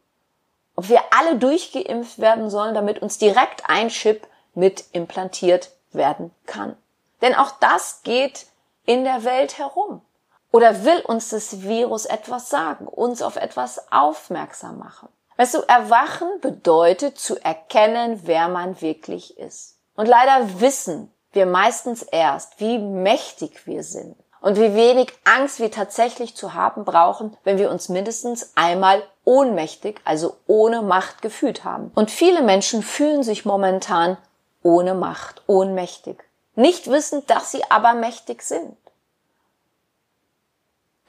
Ob 0.75 0.89
wir 0.89 1.01
alle 1.17 1.37
durchgeimpft 1.37 2.19
werden 2.19 2.51
sollen, 2.51 2.75
damit 2.75 3.01
uns 3.03 3.19
direkt 3.19 3.69
ein 3.69 3.89
Chip 3.89 4.27
mit 4.55 4.85
implantiert 4.93 5.71
werden 5.93 6.33
kann? 6.47 6.77
Denn 7.21 7.35
auch 7.35 7.53
das 7.61 8.03
geht 8.03 8.47
in 8.85 9.05
der 9.05 9.23
Welt 9.25 9.59
herum. 9.59 10.03
Oder 10.51 10.85
will 10.85 11.01
uns 11.01 11.29
das 11.31 11.63
Virus 11.63 12.05
etwas 12.05 12.51
sagen, 12.51 12.87
uns 12.87 13.23
auf 13.23 13.37
etwas 13.37 13.93
aufmerksam 13.93 14.79
machen? 14.79 15.09
Weißt 15.43 15.55
du, 15.55 15.63
erwachen 15.67 16.29
bedeutet 16.41 17.19
zu 17.19 17.37
erkennen, 17.37 18.21
wer 18.27 18.47
man 18.47 18.81
wirklich 18.81 19.37
ist. 19.39 19.77
Und 19.97 20.07
leider 20.07 20.61
wissen 20.61 21.13
wir 21.33 21.47
meistens 21.47 22.05
erst, 22.05 22.61
wie 22.61 22.79
mächtig 22.79 23.67
wir 23.67 23.83
sind 23.83 24.15
und 24.41 24.57
wie 24.57 24.77
wenig 24.77 25.13
Angst 25.25 25.59
wir 25.59 25.73
tatsächlich 25.73 26.37
zu 26.37 26.55
haben 26.55 26.85
brauchen, 26.85 27.37
wenn 27.43 27.59
wir 27.59 27.73
uns 27.73 27.89
mindestens 27.89 28.53
einmal 28.55 29.03
ohnmächtig, 29.25 30.01
also 30.05 30.37
ohne 30.47 30.81
Macht 30.81 31.23
gefühlt 31.23 31.65
haben. 31.65 31.91
Und 31.97 32.13
viele 32.13 32.43
Menschen 32.43 32.81
fühlen 32.81 33.25
sich 33.25 33.45
momentan 33.45 34.19
ohne 34.63 34.95
Macht, 34.95 35.43
ohnmächtig. 35.49 36.23
Nicht 36.55 36.89
wissend, 36.89 37.31
dass 37.31 37.51
sie 37.51 37.69
aber 37.69 37.95
mächtig 37.95 38.43
sind. 38.43 38.77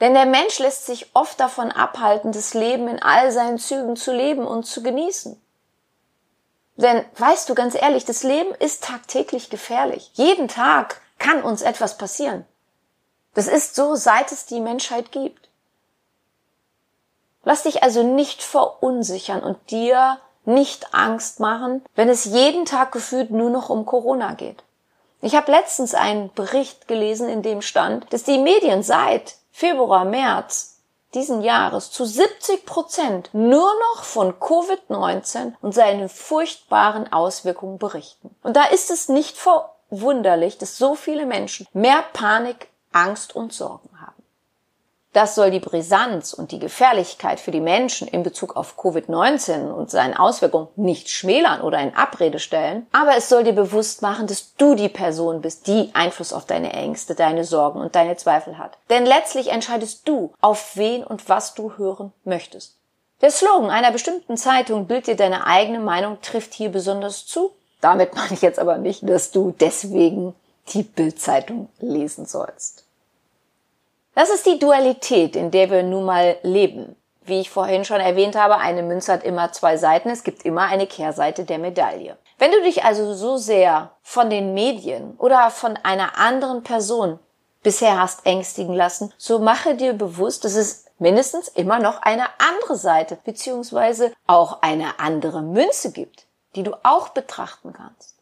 Denn 0.04 0.12
der 0.12 0.26
Mensch 0.26 0.58
lässt 0.58 0.84
sich 0.84 1.06
oft 1.14 1.40
davon 1.40 1.72
abhalten, 1.72 2.30
das 2.32 2.52
Leben 2.52 2.88
in 2.88 3.00
all 3.00 3.32
seinen 3.32 3.56
Zügen 3.56 3.96
zu 3.96 4.12
leben 4.12 4.46
und 4.46 4.64
zu 4.64 4.82
genießen. 4.82 5.40
Denn 6.76 7.06
weißt 7.16 7.48
du 7.48 7.54
ganz 7.54 7.74
ehrlich, 7.74 8.04
das 8.04 8.22
Leben 8.22 8.54
ist 8.56 8.84
tagtäglich 8.84 9.48
gefährlich. 9.48 10.10
Jeden 10.12 10.48
Tag 10.48 11.00
kann 11.18 11.42
uns 11.42 11.62
etwas 11.62 11.96
passieren. 11.96 12.44
Das 13.32 13.46
ist 13.46 13.76
so, 13.76 13.94
seit 13.94 14.30
es 14.30 14.44
die 14.44 14.60
Menschheit 14.60 15.10
gibt. 15.10 15.48
Lass 17.42 17.62
dich 17.62 17.82
also 17.82 18.02
nicht 18.02 18.42
verunsichern 18.42 19.42
und 19.42 19.70
dir 19.70 20.18
nicht 20.44 20.92
Angst 20.92 21.40
machen, 21.40 21.82
wenn 21.94 22.10
es 22.10 22.26
jeden 22.26 22.66
Tag 22.66 22.92
gefühlt 22.92 23.30
nur 23.30 23.48
noch 23.48 23.70
um 23.70 23.86
Corona 23.86 24.34
geht. 24.34 24.64
Ich 25.22 25.34
habe 25.34 25.50
letztens 25.50 25.94
einen 25.94 26.30
Bericht 26.34 26.88
gelesen, 26.88 27.30
in 27.30 27.40
dem 27.40 27.62
stand, 27.62 28.12
dass 28.12 28.24
die 28.24 28.36
Medien 28.36 28.82
seit 28.82 29.36
Februar, 29.56 30.04
März 30.04 30.80
diesen 31.14 31.40
Jahres 31.40 31.92
zu 31.92 32.04
70 32.04 32.66
Prozent 32.66 33.30
nur 33.32 33.70
noch 33.92 34.02
von 34.02 34.32
Covid-19 34.32 35.52
und 35.62 35.72
seinen 35.72 36.08
furchtbaren 36.08 37.12
Auswirkungen 37.12 37.78
berichten. 37.78 38.34
Und 38.42 38.56
da 38.56 38.64
ist 38.64 38.90
es 38.90 39.08
nicht 39.08 39.36
verwunderlich, 39.36 40.58
dass 40.58 40.76
so 40.76 40.96
viele 40.96 41.24
Menschen 41.24 41.68
mehr 41.72 42.02
Panik, 42.12 42.66
Angst 42.90 43.36
und 43.36 43.52
Sorgen 43.52 43.90
haben. 44.00 44.13
Das 45.14 45.36
soll 45.36 45.52
die 45.52 45.60
Brisanz 45.60 46.32
und 46.32 46.50
die 46.50 46.58
Gefährlichkeit 46.58 47.38
für 47.38 47.52
die 47.52 47.60
Menschen 47.60 48.08
in 48.08 48.24
Bezug 48.24 48.56
auf 48.56 48.76
Covid-19 48.76 49.70
und 49.70 49.88
seinen 49.88 50.16
Auswirkungen 50.16 50.66
nicht 50.74 51.08
schmälern 51.08 51.60
oder 51.60 51.78
in 51.78 51.94
Abrede 51.94 52.40
stellen, 52.40 52.88
aber 52.90 53.16
es 53.16 53.28
soll 53.28 53.44
dir 53.44 53.52
bewusst 53.52 54.02
machen, 54.02 54.26
dass 54.26 54.56
du 54.56 54.74
die 54.74 54.88
Person 54.88 55.40
bist, 55.40 55.68
die 55.68 55.90
Einfluss 55.94 56.32
auf 56.32 56.46
deine 56.46 56.72
Ängste, 56.72 57.14
deine 57.14 57.44
Sorgen 57.44 57.80
und 57.80 57.94
deine 57.94 58.16
Zweifel 58.16 58.58
hat. 58.58 58.76
Denn 58.90 59.06
letztlich 59.06 59.52
entscheidest 59.52 60.08
du, 60.08 60.32
auf 60.40 60.76
wen 60.76 61.04
und 61.04 61.28
was 61.28 61.54
du 61.54 61.78
hören 61.78 62.12
möchtest. 62.24 62.76
Der 63.20 63.30
Slogan 63.30 63.70
einer 63.70 63.92
bestimmten 63.92 64.36
Zeitung 64.36 64.88
Bild 64.88 65.06
dir 65.06 65.14
deine 65.14 65.46
eigene 65.46 65.78
Meinung 65.78 66.20
trifft 66.22 66.54
hier 66.54 66.70
besonders 66.70 67.24
zu. 67.24 67.52
Damit 67.80 68.16
meine 68.16 68.32
ich 68.32 68.42
jetzt 68.42 68.58
aber 68.58 68.78
nicht, 68.78 69.08
dass 69.08 69.30
du 69.30 69.54
deswegen 69.60 70.34
die 70.72 70.82
Bildzeitung 70.82 71.68
lesen 71.78 72.26
sollst. 72.26 72.83
Das 74.14 74.30
ist 74.30 74.46
die 74.46 74.60
Dualität, 74.60 75.34
in 75.34 75.50
der 75.50 75.70
wir 75.70 75.82
nun 75.82 76.04
mal 76.04 76.36
leben. 76.42 76.94
Wie 77.22 77.40
ich 77.40 77.50
vorhin 77.50 77.84
schon 77.84 78.00
erwähnt 78.00 78.36
habe, 78.36 78.58
eine 78.58 78.82
Münze 78.82 79.12
hat 79.12 79.24
immer 79.24 79.50
zwei 79.50 79.76
Seiten, 79.76 80.10
es 80.10 80.22
gibt 80.22 80.44
immer 80.44 80.62
eine 80.62 80.86
Kehrseite 80.86 81.44
der 81.44 81.58
Medaille. 81.58 82.16
Wenn 82.38 82.52
du 82.52 82.62
dich 82.62 82.84
also 82.84 83.14
so 83.14 83.38
sehr 83.38 83.90
von 84.02 84.30
den 84.30 84.54
Medien 84.54 85.16
oder 85.18 85.50
von 85.50 85.76
einer 85.82 86.18
anderen 86.18 86.62
Person 86.62 87.18
bisher 87.62 87.98
hast 87.98 88.24
ängstigen 88.26 88.74
lassen, 88.74 89.12
so 89.16 89.38
mache 89.40 89.74
dir 89.74 89.94
bewusst, 89.94 90.44
dass 90.44 90.54
es 90.54 90.84
mindestens 90.98 91.48
immer 91.48 91.80
noch 91.80 92.02
eine 92.02 92.26
andere 92.38 92.76
Seite 92.76 93.18
beziehungsweise 93.24 94.12
auch 94.26 94.62
eine 94.62 95.00
andere 95.00 95.42
Münze 95.42 95.90
gibt, 95.90 96.26
die 96.54 96.62
du 96.62 96.72
auch 96.84 97.08
betrachten 97.08 97.72
kannst. 97.72 98.14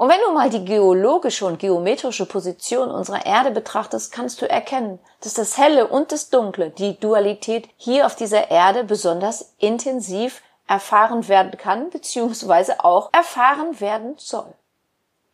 Und 0.00 0.08
wenn 0.08 0.22
du 0.26 0.32
mal 0.32 0.48
die 0.48 0.64
geologische 0.64 1.44
und 1.44 1.58
geometrische 1.58 2.24
Position 2.24 2.90
unserer 2.90 3.26
Erde 3.26 3.50
betrachtest, 3.50 4.10
kannst 4.10 4.40
du 4.40 4.48
erkennen, 4.48 4.98
dass 5.20 5.34
das 5.34 5.58
Helle 5.58 5.88
und 5.88 6.10
das 6.10 6.30
Dunkle, 6.30 6.70
die 6.70 6.98
Dualität 6.98 7.68
hier 7.76 8.06
auf 8.06 8.16
dieser 8.16 8.50
Erde 8.50 8.82
besonders 8.84 9.52
intensiv 9.58 10.40
erfahren 10.66 11.28
werden 11.28 11.54
kann, 11.58 11.90
beziehungsweise 11.90 12.82
auch 12.82 13.12
erfahren 13.12 13.78
werden 13.78 14.14
soll. 14.16 14.54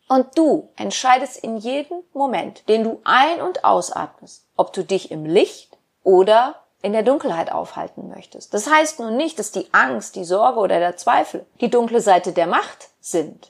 Und 0.09 0.37
du 0.37 0.67
entscheidest 0.75 1.37
in 1.37 1.55
jedem 1.55 1.99
Moment, 2.13 2.67
den 2.67 2.83
du 2.83 2.99
ein- 3.05 3.41
und 3.41 3.63
ausatmest, 3.63 4.43
ob 4.57 4.73
du 4.73 4.83
dich 4.83 5.11
im 5.11 5.25
Licht 5.25 5.77
oder 6.03 6.55
in 6.81 6.91
der 6.91 7.03
Dunkelheit 7.03 7.53
aufhalten 7.53 8.09
möchtest. 8.09 8.53
Das 8.53 8.69
heißt 8.69 8.99
nun 8.99 9.15
nicht, 9.15 9.39
dass 9.39 9.53
die 9.53 9.69
Angst, 9.71 10.17
die 10.17 10.25
Sorge 10.25 10.59
oder 10.59 10.79
der 10.79 10.97
Zweifel 10.97 11.45
die 11.61 11.69
dunkle 11.69 12.01
Seite 12.01 12.33
der 12.33 12.47
Macht 12.47 12.89
sind. 12.99 13.49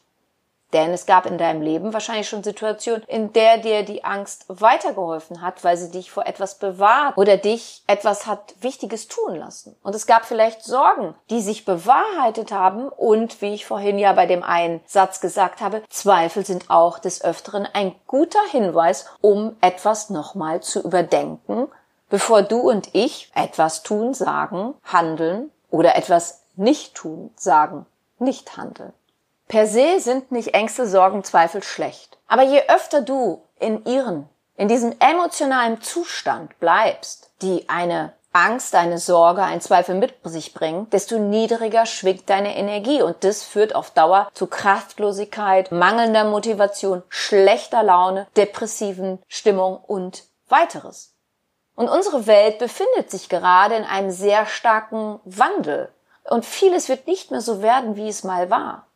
Denn 0.73 0.91
es 0.91 1.05
gab 1.05 1.25
in 1.25 1.37
deinem 1.37 1.61
Leben 1.61 1.93
wahrscheinlich 1.93 2.27
schon 2.27 2.43
Situationen, 2.43 3.03
in 3.07 3.31
der 3.31 3.57
dir 3.57 3.83
die 3.83 4.03
Angst 4.03 4.45
weitergeholfen 4.49 5.41
hat, 5.41 5.63
weil 5.63 5.77
sie 5.77 5.91
dich 5.91 6.11
vor 6.11 6.25
etwas 6.25 6.55
bewahrt 6.55 7.17
oder 7.17 7.37
dich 7.37 7.83
etwas 7.87 8.27
hat 8.27 8.55
Wichtiges 8.59 9.07
tun 9.07 9.35
lassen. 9.35 9.77
Und 9.81 9.95
es 9.95 10.07
gab 10.07 10.25
vielleicht 10.25 10.63
Sorgen, 10.63 11.15
die 11.29 11.41
sich 11.41 11.63
bewahrheitet 11.63 12.51
haben 12.51 12.89
und, 12.89 13.41
wie 13.41 13.53
ich 13.53 13.65
vorhin 13.65 13.97
ja 13.97 14.11
bei 14.11 14.25
dem 14.25 14.43
einen 14.43 14.81
Satz 14.85 15.21
gesagt 15.21 15.61
habe, 15.61 15.83
Zweifel 15.89 16.45
sind 16.45 16.69
auch 16.69 16.99
des 16.99 17.23
Öfteren 17.23 17.67
ein 17.71 17.95
guter 18.05 18.43
Hinweis, 18.51 19.05
um 19.21 19.55
etwas 19.61 20.09
nochmal 20.09 20.61
zu 20.61 20.81
überdenken, 20.81 21.69
bevor 22.09 22.41
du 22.41 22.59
und 22.59 22.93
ich 22.93 23.31
etwas 23.35 23.83
tun, 23.83 24.13
sagen, 24.13 24.73
handeln 24.83 25.49
oder 25.69 25.95
etwas 25.95 26.43
nicht 26.55 26.95
tun, 26.95 27.31
sagen, 27.35 27.85
nicht 28.19 28.57
handeln. 28.57 28.93
Per 29.47 29.65
se 29.65 29.99
sind 29.99 30.31
nicht 30.31 30.53
Ängste, 30.53 30.87
Sorgen, 30.87 31.23
Zweifel 31.23 31.63
schlecht. 31.63 32.17
Aber 32.27 32.43
je 32.43 32.61
öfter 32.67 33.01
du 33.01 33.43
in 33.59 33.85
ihren, 33.85 34.27
in 34.55 34.67
diesem 34.67 34.93
emotionalen 34.99 35.81
Zustand 35.81 36.59
bleibst, 36.59 37.31
die 37.41 37.69
eine 37.69 38.13
Angst, 38.33 38.75
eine 38.75 38.99
Sorge, 38.99 39.41
ein 39.41 39.61
Zweifel 39.61 39.95
mit 39.95 40.13
sich 40.23 40.53
bringen, 40.53 40.89
desto 40.91 41.17
niedriger 41.17 41.85
schwingt 41.85 42.29
deine 42.29 42.55
Energie 42.57 43.01
und 43.01 43.23
das 43.23 43.43
führt 43.43 43.73
auf 43.73 43.91
Dauer 43.91 44.29
zu 44.33 44.47
Kraftlosigkeit, 44.47 45.71
mangelnder 45.71 46.25
Motivation, 46.25 47.01
schlechter 47.09 47.83
Laune, 47.83 48.27
depressiven 48.35 49.19
Stimmung 49.27 49.77
und 49.77 50.25
weiteres. 50.49 51.15
Und 51.75 51.89
unsere 51.89 52.27
Welt 52.27 52.59
befindet 52.59 53.09
sich 53.09 53.29
gerade 53.29 53.75
in 53.75 53.85
einem 53.85 54.11
sehr 54.11 54.45
starken 54.45 55.19
Wandel 55.23 55.89
und 56.29 56.45
vieles 56.45 56.89
wird 56.89 57.07
nicht 57.07 57.31
mehr 57.31 57.41
so 57.41 57.61
werden, 57.61 57.95
wie 57.95 58.09
es 58.09 58.23
mal 58.23 58.49
war. 58.49 58.86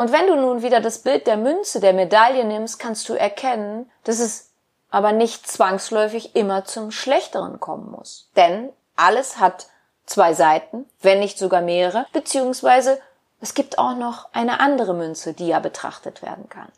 Und 0.00 0.12
wenn 0.12 0.28
du 0.28 0.34
nun 0.34 0.62
wieder 0.62 0.80
das 0.80 1.00
Bild 1.00 1.26
der 1.26 1.36
Münze, 1.36 1.78
der 1.78 1.92
Medaille 1.92 2.46
nimmst, 2.46 2.78
kannst 2.78 3.06
du 3.10 3.12
erkennen, 3.12 3.90
dass 4.04 4.18
es 4.18 4.48
aber 4.90 5.12
nicht 5.12 5.46
zwangsläufig 5.46 6.34
immer 6.34 6.64
zum 6.64 6.90
Schlechteren 6.90 7.60
kommen 7.60 7.90
muss. 7.90 8.30
Denn 8.34 8.70
alles 8.96 9.38
hat 9.40 9.66
zwei 10.06 10.32
Seiten, 10.32 10.86
wenn 11.02 11.20
nicht 11.20 11.38
sogar 11.38 11.60
mehrere, 11.60 12.06
beziehungsweise 12.14 12.98
es 13.42 13.52
gibt 13.52 13.76
auch 13.76 13.94
noch 13.94 14.32
eine 14.32 14.60
andere 14.60 14.94
Münze, 14.94 15.34
die 15.34 15.48
ja 15.48 15.58
betrachtet 15.58 16.22
werden 16.22 16.48
kann. 16.48 16.72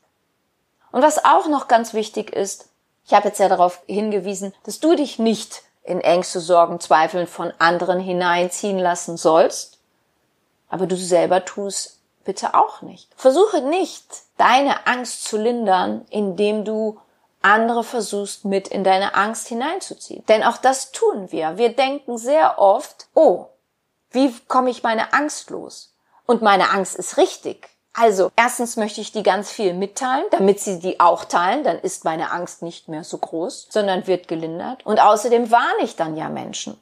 Und 0.91 1.03
was 1.03 1.25
auch 1.25 1.47
noch 1.47 1.69
ganz 1.69 1.95
wichtig 1.95 2.33
ist, 2.33 2.71
ich 3.07 3.15
habe 3.15 3.29
jetzt 3.29 3.39
ja 3.39 3.49
darauf 3.49 3.83
hingewiesen, 3.87 4.53
dass 4.65 4.81
du 4.81 4.97
dich 4.97 5.21
nicht 5.21 5.63
in 5.85 6.01
Ängste, 6.01 6.41
Sorgen, 6.41 6.81
Zweifeln 6.81 7.29
von 7.29 7.53
anderen 7.61 8.01
hineinziehen 8.01 8.81
lassen 8.81 9.17
sollst, 9.17 9.79
aber 10.69 10.89
du 10.89 10.97
selber 10.97 11.45
tust 11.45 12.01
bitte 12.25 12.55
auch 12.55 12.83
nicht. 12.83 13.09
Versuche 13.17 13.61
nicht, 13.63 14.05
deine 14.37 14.87
Angst 14.87 15.25
zu 15.25 15.37
lindern, 15.37 16.07
indem 16.11 16.65
du 16.65 17.01
andere 17.43 17.85
versuchst 17.85 18.45
mit 18.45 18.69
in 18.69 18.85
deine 18.85 19.15
Angst 19.15 19.49
hineinzuziehen. 19.49 20.25
Denn 20.27 20.43
auch 20.43 20.57
das 20.57 20.93
tun 20.93 21.33
wir. 21.33 21.59
Wir 21.59 21.75
denken 21.75 22.19
sehr 22.19 22.59
oft, 22.59 23.07
oh, 23.15 23.47
wie 24.11 24.33
komme 24.49 24.71
ich 24.71 24.83
meine 24.83 25.13
Angst 25.13 25.51
los? 25.51 25.95
Und 26.27 26.43
meine 26.43 26.71
Angst 26.71 26.97
ist 26.97 27.17
richtig. 27.17 27.69
Also, 27.95 28.31
erstens 28.37 28.77
möchte 28.77 29.03
ich 29.03 29.13
die 29.13 29.23
ganz 29.23 29.51
viel 29.51 29.75
mitteilen, 29.75 30.25
damit 30.31 30.61
sie 30.61 30.79
die 30.79 30.99
auch 30.99 31.25
teilen, 31.25 31.63
dann 31.63 31.79
ist 31.79 32.05
meine 32.05 32.31
Angst 32.31 32.63
nicht 32.63 32.89
mehr 32.89 33.05
so 33.05 33.19
groß, 33.19 33.67
sondern 33.69 34.07
wird 34.07 34.29
gelindert. 34.29 34.87
Und 34.87 34.99
außerdem 34.99 35.51
warne 35.51 35.83
ich 35.83 35.97
dann 35.97 36.17
ja 36.17 36.31
Menschen. 36.31 36.81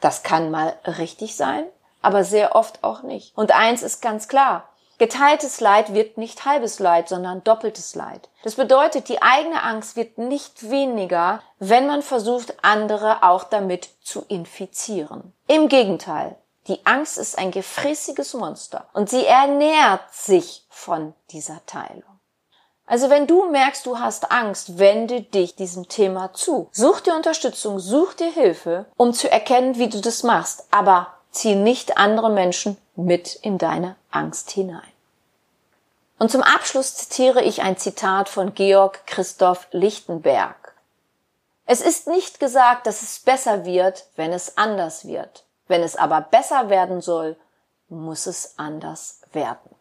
Das 0.00 0.22
kann 0.22 0.52
mal 0.52 0.78
richtig 0.86 1.34
sein, 1.34 1.64
aber 2.02 2.24
sehr 2.24 2.54
oft 2.54 2.84
auch 2.84 3.02
nicht. 3.02 3.36
Und 3.36 3.52
eins 3.52 3.82
ist 3.82 4.02
ganz 4.02 4.28
klar. 4.28 4.68
Geteiltes 4.98 5.60
Leid 5.60 5.94
wird 5.94 6.18
nicht 6.18 6.44
halbes 6.44 6.80
Leid, 6.80 7.08
sondern 7.08 7.44
doppeltes 7.44 7.94
Leid. 7.94 8.28
Das 8.42 8.56
bedeutet, 8.56 9.08
die 9.08 9.22
eigene 9.22 9.62
Angst 9.62 9.94
wird 9.94 10.18
nicht 10.18 10.70
weniger, 10.70 11.40
wenn 11.60 11.86
man 11.86 12.02
versucht, 12.02 12.54
andere 12.62 13.22
auch 13.22 13.44
damit 13.44 13.90
zu 14.02 14.24
infizieren. 14.26 15.32
Im 15.46 15.68
Gegenteil, 15.68 16.36
die 16.66 16.84
Angst 16.84 17.16
ist 17.16 17.38
ein 17.38 17.52
gefräßiges 17.52 18.34
Monster 18.34 18.88
und 18.92 19.08
sie 19.08 19.24
ernährt 19.24 20.12
sich 20.12 20.66
von 20.68 21.14
dieser 21.30 21.64
Teilung. 21.66 22.02
Also 22.84 23.10
wenn 23.10 23.26
du 23.26 23.50
merkst, 23.50 23.86
du 23.86 23.98
hast 23.98 24.32
Angst, 24.32 24.78
wende 24.78 25.20
dich 25.20 25.54
diesem 25.54 25.88
Thema 25.88 26.32
zu. 26.32 26.70
Such 26.72 27.00
dir 27.00 27.14
Unterstützung, 27.14 27.78
such 27.78 28.14
dir 28.14 28.32
Hilfe, 28.32 28.86
um 28.96 29.12
zu 29.12 29.30
erkennen, 29.30 29.76
wie 29.76 29.88
du 29.88 30.00
das 30.00 30.22
machst. 30.22 30.66
Aber 30.70 31.17
zieh 31.30 31.54
nicht 31.54 31.98
andere 31.98 32.30
Menschen 32.30 32.76
mit 32.96 33.34
in 33.34 33.58
deine 33.58 33.96
Angst 34.10 34.50
hinein. 34.50 34.92
Und 36.18 36.30
zum 36.30 36.42
Abschluss 36.42 36.96
zitiere 36.96 37.42
ich 37.42 37.62
ein 37.62 37.76
Zitat 37.76 38.28
von 38.28 38.54
Georg 38.54 39.06
Christoph 39.06 39.68
Lichtenberg. 39.70 40.74
Es 41.64 41.80
ist 41.80 42.08
nicht 42.08 42.40
gesagt, 42.40 42.86
dass 42.86 43.02
es 43.02 43.20
besser 43.20 43.64
wird, 43.64 44.06
wenn 44.16 44.32
es 44.32 44.56
anders 44.56 45.06
wird. 45.06 45.44
Wenn 45.68 45.82
es 45.82 45.96
aber 45.96 46.22
besser 46.22 46.70
werden 46.70 47.00
soll, 47.00 47.36
muss 47.88 48.26
es 48.26 48.54
anders 48.58 49.20
werden. 49.32 49.74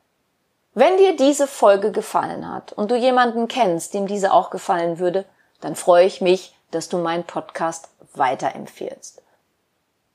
Wenn 0.73 0.97
dir 0.97 1.15
diese 1.15 1.47
Folge 1.47 1.91
gefallen 1.91 2.47
hat 2.51 2.71
und 2.73 2.91
du 2.91 2.95
jemanden 2.95 3.47
kennst, 3.47 3.93
dem 3.93 4.05
diese 4.05 4.31
auch 4.31 4.51
gefallen 4.51 4.99
würde, 4.99 5.25
dann 5.59 5.75
freue 5.75 6.05
ich 6.05 6.21
mich, 6.21 6.55
dass 6.71 6.89
du 6.89 6.97
meinen 6.97 7.23
Podcast 7.23 7.89
weiterempfehlst. 8.13 9.23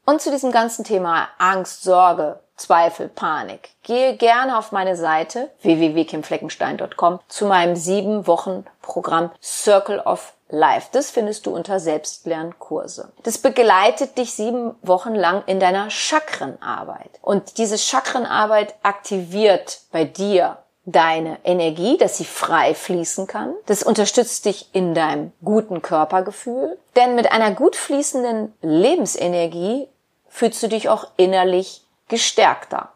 Und 0.04 0.20
zu 0.20 0.30
diesem 0.30 0.50
ganzen 0.50 0.84
Thema 0.84 1.28
Angst, 1.38 1.84
Sorge, 1.84 2.40
Zweifel, 2.56 3.08
Panik, 3.08 3.70
gehe 3.82 4.16
gerne 4.16 4.58
auf 4.58 4.72
meine 4.72 4.96
Seite 4.96 5.50
www.kimfleckenstein.com 5.62 7.20
zu 7.28 7.46
meinem 7.46 7.76
sieben 7.76 8.26
Wochen 8.26 8.64
Programm 8.82 9.30
Circle 9.40 10.00
of 10.00 10.34
Life. 10.48 10.88
Das 10.92 11.10
findest 11.10 11.46
du 11.46 11.54
unter 11.54 11.80
Selbstlernkurse. 11.80 13.10
Das 13.22 13.38
begleitet 13.38 14.18
dich 14.18 14.34
sieben 14.34 14.74
Wochen 14.82 15.14
lang 15.14 15.44
in 15.46 15.60
deiner 15.60 15.88
Chakrenarbeit. 15.88 17.18
Und 17.22 17.58
diese 17.58 17.78
Chakrenarbeit 17.78 18.74
aktiviert 18.82 19.80
bei 19.92 20.04
dir 20.04 20.58
deine 20.84 21.38
Energie, 21.44 21.96
dass 21.96 22.18
sie 22.18 22.24
frei 22.24 22.74
fließen 22.74 23.26
kann. 23.26 23.54
Das 23.66 23.82
unterstützt 23.82 24.44
dich 24.44 24.68
in 24.72 24.94
deinem 24.94 25.32
guten 25.44 25.80
Körpergefühl. 25.82 26.78
Denn 26.96 27.14
mit 27.14 27.30
einer 27.30 27.52
gut 27.52 27.76
fließenden 27.76 28.52
Lebensenergie 28.62 29.88
fühlst 30.28 30.62
du 30.62 30.68
dich 30.68 30.88
auch 30.88 31.08
innerlich 31.16 31.82
gestärkter. 32.08 32.90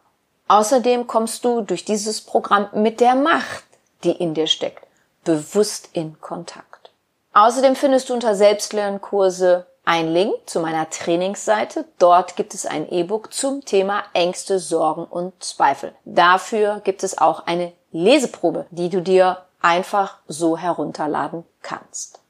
Außerdem 0.49 1.07
kommst 1.07 1.45
du 1.45 1.61
durch 1.61 1.85
dieses 1.85 2.21
Programm 2.21 2.69
mit 2.73 3.01
der 3.01 3.15
Macht, 3.15 3.65
die 4.05 4.13
in 4.13 4.35
dir 4.35 4.47
steckt, 4.47 4.87
bewusst 5.25 5.91
in 5.93 6.21
Kontakt. 6.21 6.91
Außerdem 7.33 7.77
findest 7.77 8.09
du 8.09 8.15
unter 8.15 8.35
Selbstlernkurse 8.35 9.67
einen 9.85 10.13
Link 10.13 10.35
zu 10.47 10.61
meiner 10.61 10.91
Trainingsseite. 10.91 11.85
Dort 11.99 12.37
gibt 12.37 12.55
es 12.55 12.67
ein 12.67 12.91
E-Book 12.91 13.33
zum 13.33 13.65
Thema 13.65 14.05
Ängste, 14.13 14.59
Sorgen 14.59 15.05
und 15.05 15.33
Zweifel. 15.43 15.95
Dafür 16.05 16.81
gibt 16.83 17.03
es 17.03 17.19
auch 17.19 17.47
eine 17.47 17.73
Leseprobe, 18.05 18.67
die 18.71 18.91
du 18.91 19.01
dir 19.01 19.43
einfach 19.61 20.19
so 20.29 20.57
herunterladen 20.57 21.45
kannst. 21.63 22.21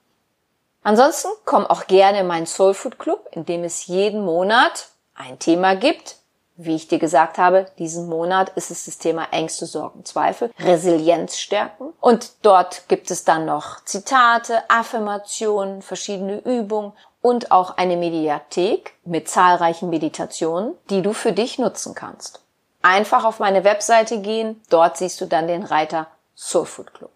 Ansonsten 0.83 1.29
komm 1.45 1.67
auch 1.67 1.87
gerne 1.89 2.21
in 2.21 2.27
meinen 2.27 2.47
Soul 2.47 2.73
Food 2.73 2.99
Club, 2.99 3.29
in 3.33 3.45
dem 3.45 3.65
es 3.65 3.87
jeden 3.87 4.25
Monat 4.25 4.89
ein 5.15 5.39
Thema 5.39 5.75
gibt. 5.75 6.17
Wie 6.55 6.77
ich 6.77 6.89
dir 6.89 6.99
gesagt 6.99 7.37
habe, 7.37 7.67
diesen 7.79 8.09
Monat 8.09 8.51
ist 8.51 8.71
es 8.71 8.87
das 8.87 8.97
Thema 8.97 9.27
Ängste, 9.33 9.67
Sorgen, 9.67 10.05
Zweifel, 10.05 10.53
Resilienz 10.59 11.37
stärken. 11.37 11.93
Und 12.01 12.33
dort 12.43 12.89
gibt 12.89 13.11
es 13.11 13.25
dann 13.25 13.45
noch 13.45 13.85
Zitate, 13.85 14.63
Affirmationen, 14.71 15.83
verschiedene 15.83 16.39
Übungen 16.39 16.93
und 17.21 17.51
auch 17.51 17.77
eine 17.77 17.97
Mediathek 17.97 18.95
mit 19.05 19.29
zahlreichen 19.29 19.91
Meditationen, 19.91 20.75
die 20.89 21.03
du 21.03 21.13
für 21.13 21.33
dich 21.33 21.59
nutzen 21.59 21.95
kannst. 21.95 22.46
Einfach 22.83 23.25
auf 23.25 23.39
meine 23.39 23.65
Webseite 23.65 24.21
gehen, 24.21 24.63
dort 24.71 24.97
siehst 24.97 25.21
du 25.21 25.27
dann 25.27 25.49
den 25.49 25.63
Reiter 25.63 26.07
Soul 26.35 26.67
Food 26.67 26.95
Club. 26.95 27.11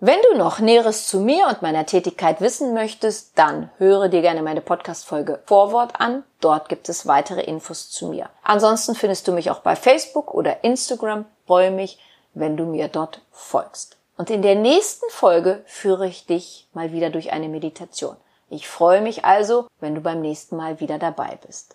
Wenn 0.00 0.20
du 0.30 0.38
noch 0.38 0.60
Näheres 0.60 1.08
zu 1.08 1.18
mir 1.18 1.48
und 1.48 1.60
meiner 1.60 1.84
Tätigkeit 1.84 2.40
wissen 2.40 2.72
möchtest, 2.72 3.36
dann 3.36 3.68
höre 3.78 4.08
dir 4.08 4.22
gerne 4.22 4.42
meine 4.42 4.60
Podcast-Folge 4.60 5.40
Vorwort 5.44 6.00
an. 6.00 6.22
Dort 6.40 6.68
gibt 6.68 6.88
es 6.88 7.08
weitere 7.08 7.42
Infos 7.42 7.90
zu 7.90 8.06
mir. 8.06 8.30
Ansonsten 8.44 8.94
findest 8.94 9.26
du 9.26 9.32
mich 9.32 9.50
auch 9.50 9.58
bei 9.58 9.74
Facebook 9.74 10.32
oder 10.32 10.62
Instagram. 10.62 11.24
freue 11.46 11.72
mich, 11.72 11.98
wenn 12.34 12.56
du 12.56 12.64
mir 12.64 12.86
dort 12.86 13.22
folgst. 13.32 13.96
Und 14.16 14.30
in 14.30 14.42
der 14.42 14.54
nächsten 14.54 15.10
Folge 15.10 15.64
führe 15.66 16.06
ich 16.06 16.26
dich 16.26 16.68
mal 16.74 16.92
wieder 16.92 17.10
durch 17.10 17.32
eine 17.32 17.48
Meditation. 17.48 18.16
Ich 18.50 18.68
freue 18.68 19.00
mich 19.00 19.24
also, 19.24 19.66
wenn 19.80 19.96
du 19.96 20.00
beim 20.00 20.20
nächsten 20.20 20.56
Mal 20.56 20.78
wieder 20.78 20.98
dabei 20.98 21.40
bist. 21.44 21.74